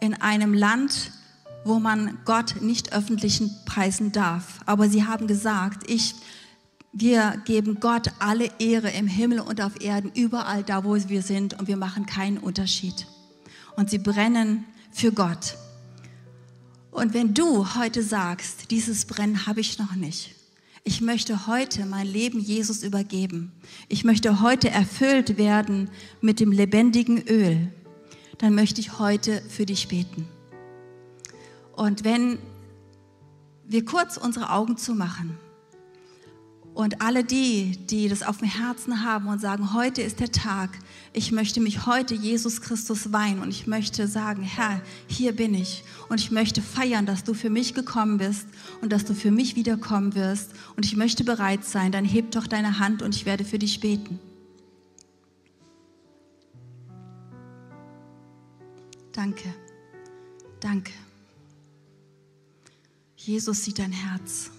In 0.01 0.15
einem 0.15 0.53
Land, 0.53 1.13
wo 1.65 1.79
man 1.79 2.19
Gott 2.25 2.61
nicht 2.61 2.93
öffentlich 2.93 3.41
preisen 3.67 4.11
darf. 4.11 4.61
Aber 4.67 4.89
sie 4.89 5.07
haben 5.07 5.29
gesagt, 5.29 5.89
ich 5.89 6.17
wir 6.99 7.43
geben 7.45 7.79
Gott 7.79 8.11
alle 8.21 8.51
Ehre 8.59 8.91
im 8.91 9.07
Himmel 9.07 9.41
und 9.41 9.61
auf 9.61 9.83
Erden, 9.83 10.11
überall 10.15 10.63
da, 10.63 10.83
wo 10.83 10.97
wir 10.97 11.21
sind, 11.21 11.59
und 11.59 11.69
wir 11.69 11.77
machen 11.77 12.07
keinen 12.07 12.39
Unterschied. 12.39 13.07
Und 13.77 13.91
sie 13.91 13.99
brennen 13.99 14.65
für 14.93 15.13
Gott. 15.13 15.57
Und 16.91 17.13
wenn 17.13 17.35
du 17.35 17.75
heute 17.75 18.03
sagst, 18.03 18.71
dieses 18.71 19.05
Brennen 19.05 19.47
habe 19.47 19.61
ich 19.61 19.79
noch 19.79 19.95
nicht, 19.95 20.35
ich 20.85 21.03
möchte 21.03 21.47
heute 21.47 21.85
mein 21.85 22.07
Leben 22.07 22.41
Jesus 22.41 22.83
übergeben, 22.83 23.53
ich 23.89 24.05
möchte 24.05 24.41
heute 24.41 24.71
erfüllt 24.71 25.37
werden 25.37 25.91
mit 26.23 26.41
dem 26.41 26.51
lebendigen 26.51 27.23
Öl, 27.29 27.71
dann 28.39 28.55
möchte 28.55 28.81
ich 28.81 28.99
heute 28.99 29.43
für 29.43 29.67
dich 29.67 29.89
beten. 29.89 30.27
Und 31.75 32.05
wenn 32.05 32.39
wir 33.67 33.85
kurz 33.85 34.17
unsere 34.17 34.51
Augen 34.51 34.79
zumachen, 34.79 35.37
und 36.77 37.01
alle 37.01 37.25
die, 37.25 37.79
die 37.87 38.07
das 38.07 38.23
auf 38.23 38.37
dem 38.39 38.49
Herzen 38.49 39.03
haben 39.03 39.29
und 39.29 39.41
sagen, 39.41 39.73
heute 39.73 40.03
ist 40.03 40.21
der 40.21 40.31
Tag, 40.31 40.69
ich 41.15 41.33
möchte 41.33 41.59
mich 41.59 41.87
heute 41.87 42.15
Jesus 42.15 42.61
Christus 42.61 43.15
weihen 43.15 43.39
und 43.39 43.49
ich 43.49 43.67
möchte 43.67 44.07
sagen, 44.07 44.43
Herr, 44.43 44.83
hier 45.07 45.33
bin 45.35 45.55
ich 45.55 45.85
und 46.11 46.21
ich 46.21 46.31
möchte 46.31 46.61
feiern, 46.61 47.07
dass 47.07 47.25
du 47.25 47.33
für 47.33 47.49
mich 47.49 47.73
gekommen 47.73 48.19
bist 48.19 48.47
und 48.83 48.93
dass 48.93 49.07
du 49.07 49.15
für 49.15 49.31
mich 49.31 49.57
wiederkommen 49.57 50.15
wirst 50.15 50.51
und 50.77 50.85
ich 50.85 50.97
möchte 50.97 51.25
bereit 51.25 51.65
sein, 51.65 51.93
dann 51.93 52.05
heb 52.05 52.33
doch 52.33 52.47
deine 52.47 52.79
Hand 52.79 53.01
und 53.01 53.15
ich 53.15 53.25
werde 53.25 53.47
für 53.47 53.59
dich 53.59 53.81
beten. 53.81 54.19
Danke, 59.13 59.55
danke. 60.61 60.93
Jesus 63.17 63.65
sieht 63.65 63.79
dein 63.79 63.93
Herz. 63.93 64.51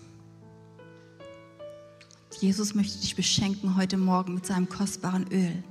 Jesus 2.40 2.76
möchte 2.76 3.00
dich 3.00 3.16
beschenken 3.16 3.76
heute 3.76 3.98
Morgen 3.98 4.36
mit 4.36 4.46
seinem 4.46 4.70
kostbaren 4.70 5.26
Öl. 5.32 5.64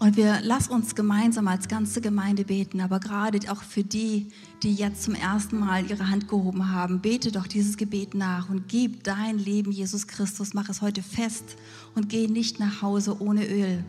Und 0.00 0.16
wir 0.16 0.40
lass 0.42 0.68
uns 0.68 0.94
gemeinsam 0.94 1.48
als 1.48 1.68
ganze 1.68 2.00
Gemeinde 2.00 2.44
beten, 2.44 2.80
aber 2.80 3.00
gerade 3.00 3.38
auch 3.50 3.62
für 3.62 3.82
die, 3.82 4.28
die 4.62 4.74
jetzt 4.74 5.02
zum 5.02 5.14
ersten 5.14 5.58
Mal 5.58 5.88
ihre 5.88 6.08
Hand 6.08 6.28
gehoben 6.28 6.70
haben, 6.72 7.00
bete 7.00 7.32
doch 7.32 7.46
dieses 7.46 7.76
Gebet 7.76 8.14
nach 8.14 8.48
und 8.48 8.68
gib 8.68 9.04
dein 9.04 9.38
Leben 9.38 9.72
Jesus 9.72 10.06
Christus, 10.06 10.54
mach 10.54 10.68
es 10.68 10.82
heute 10.82 11.02
fest 11.02 11.56
und 11.94 12.08
geh 12.08 12.26
nicht 12.26 12.60
nach 12.60 12.82
Hause 12.82 13.20
ohne 13.20 13.46
Öl. 13.46 13.84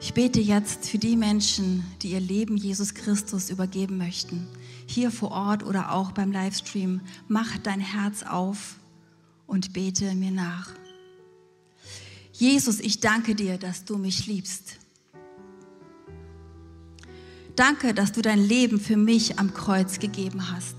Ich 0.00 0.12
bete 0.12 0.40
jetzt 0.40 0.86
für 0.88 0.98
die 0.98 1.16
Menschen, 1.16 1.84
die 2.02 2.12
ihr 2.12 2.20
Leben 2.20 2.56
Jesus 2.56 2.92
Christus 2.94 3.48
übergeben 3.48 3.96
möchten 3.96 4.46
hier 4.86 5.10
vor 5.10 5.30
Ort 5.30 5.64
oder 5.64 5.92
auch 5.92 6.12
beim 6.12 6.32
Livestream, 6.32 7.00
mach 7.28 7.58
dein 7.58 7.80
Herz 7.80 8.22
auf 8.22 8.76
und 9.46 9.72
bete 9.72 10.14
mir 10.14 10.30
nach. 10.30 10.70
Jesus, 12.32 12.80
ich 12.80 13.00
danke 13.00 13.34
dir, 13.34 13.58
dass 13.58 13.84
du 13.84 13.96
mich 13.96 14.26
liebst. 14.26 14.78
Danke, 17.56 17.94
dass 17.94 18.10
du 18.10 18.20
dein 18.20 18.40
Leben 18.40 18.80
für 18.80 18.96
mich 18.96 19.38
am 19.38 19.54
Kreuz 19.54 20.00
gegeben 20.00 20.50
hast. 20.50 20.74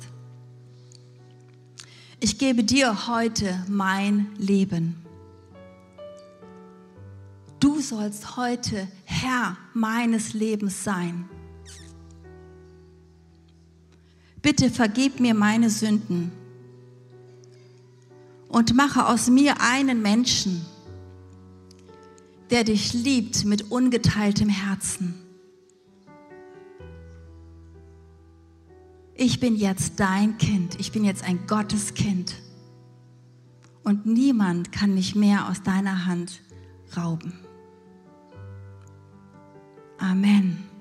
ich 2.20 2.38
gebe 2.40 2.64
dir 2.64 3.08
heute 3.08 3.64
mein 3.68 4.28
Leben. 4.38 4.96
Du 7.60 7.80
sollst 7.80 8.36
heute 8.36 8.88
Herr 9.06 9.58
meines 9.74 10.34
Lebens 10.34 10.84
sein. 10.84 11.30
Bitte 14.46 14.70
vergib 14.70 15.20
mir 15.20 15.34
meine 15.34 15.72
Sünden 15.72 16.32
und 18.48 18.76
mache 18.76 19.08
aus 19.08 19.28
mir 19.28 19.56
einen 19.60 20.04
Menschen, 20.04 20.64
der 22.52 22.64
dich 22.64 22.94
liebt 22.94 23.44
mit 23.44 23.72
ungeteiltem 23.72 24.48
Herzen. 24.48 25.16
Ich 29.16 29.40
bin 29.40 29.56
jetzt 29.56 30.00
dein 30.00 30.38
Kind, 30.38 30.80
ich 30.80 30.92
bin 30.92 31.04
jetzt 31.04 31.24
ein 31.24 31.48
Gotteskind 31.48 32.36
und 33.84 34.06
niemand 34.06 34.72
kann 34.72 34.94
mich 34.94 35.16
mehr 35.16 35.50
aus 35.50 35.64
deiner 35.64 36.06
Hand 36.06 36.44
rauben. 36.96 37.34
Amen. 39.98 40.75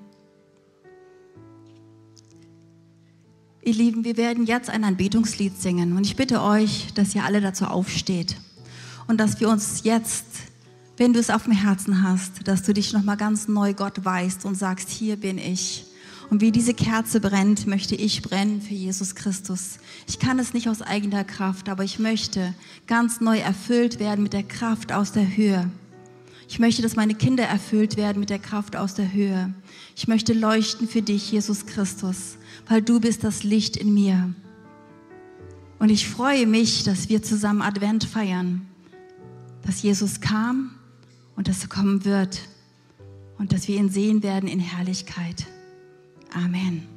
Ihr 3.65 3.73
Lieben, 3.73 4.03
wir 4.03 4.15
werden 4.15 4.45
jetzt 4.45 4.69
ein 4.69 4.83
Anbetungslied 4.83 5.59
singen 5.59 5.97
und 5.97 6.05
ich 6.05 6.15
bitte 6.15 6.43
euch, 6.43 6.93
dass 6.93 7.15
ihr 7.15 7.23
alle 7.23 7.41
dazu 7.41 7.65
aufsteht 7.65 8.35
und 9.07 9.19
dass 9.19 9.39
wir 9.39 9.49
uns 9.49 9.81
jetzt, 9.83 10.27
wenn 10.97 11.13
du 11.13 11.19
es 11.19 11.31
auf 11.31 11.45
dem 11.45 11.53
Herzen 11.53 12.03
hast, 12.03 12.47
dass 12.47 12.61
du 12.61 12.75
dich 12.75 12.93
nochmal 12.93 13.17
ganz 13.17 13.47
neu 13.47 13.73
Gott 13.73 14.05
weißt 14.05 14.45
und 14.45 14.53
sagst, 14.53 14.91
hier 14.91 15.15
bin 15.15 15.39
ich. 15.39 15.85
Und 16.29 16.41
wie 16.41 16.51
diese 16.51 16.75
Kerze 16.75 17.19
brennt, 17.19 17.65
möchte 17.65 17.95
ich 17.95 18.21
brennen 18.21 18.61
für 18.61 18.75
Jesus 18.75 19.15
Christus. 19.15 19.79
Ich 20.07 20.19
kann 20.19 20.37
es 20.37 20.53
nicht 20.53 20.69
aus 20.69 20.83
eigener 20.83 21.23
Kraft, 21.23 21.67
aber 21.67 21.83
ich 21.83 21.97
möchte 21.97 22.53
ganz 22.85 23.19
neu 23.19 23.39
erfüllt 23.39 23.99
werden 23.99 24.21
mit 24.21 24.33
der 24.33 24.43
Kraft 24.43 24.91
aus 24.91 25.11
der 25.11 25.35
Höhe. 25.35 25.71
Ich 26.47 26.59
möchte, 26.59 26.83
dass 26.83 26.95
meine 26.95 27.15
Kinder 27.15 27.45
erfüllt 27.45 27.97
werden 27.97 28.19
mit 28.19 28.29
der 28.29 28.37
Kraft 28.37 28.75
aus 28.75 28.93
der 28.93 29.11
Höhe. 29.11 29.51
Ich 29.95 30.07
möchte 30.07 30.33
leuchten 30.33 30.87
für 30.87 31.01
dich, 31.01 31.31
Jesus 31.31 31.65
Christus, 31.65 32.37
weil 32.67 32.81
du 32.81 32.99
bist 32.99 33.23
das 33.23 33.43
Licht 33.43 33.77
in 33.77 33.93
mir. 33.93 34.33
Und 35.79 35.89
ich 35.89 36.07
freue 36.07 36.47
mich, 36.47 36.83
dass 36.83 37.09
wir 37.09 37.21
zusammen 37.21 37.61
Advent 37.61 38.05
feiern, 38.05 38.65
dass 39.63 39.81
Jesus 39.81 40.21
kam 40.21 40.71
und 41.35 41.47
dass 41.47 41.61
er 41.63 41.69
kommen 41.69 42.05
wird 42.05 42.41
und 43.37 43.51
dass 43.51 43.67
wir 43.67 43.77
ihn 43.77 43.89
sehen 43.89 44.23
werden 44.23 44.47
in 44.47 44.59
Herrlichkeit. 44.59 45.45
Amen. 46.33 46.94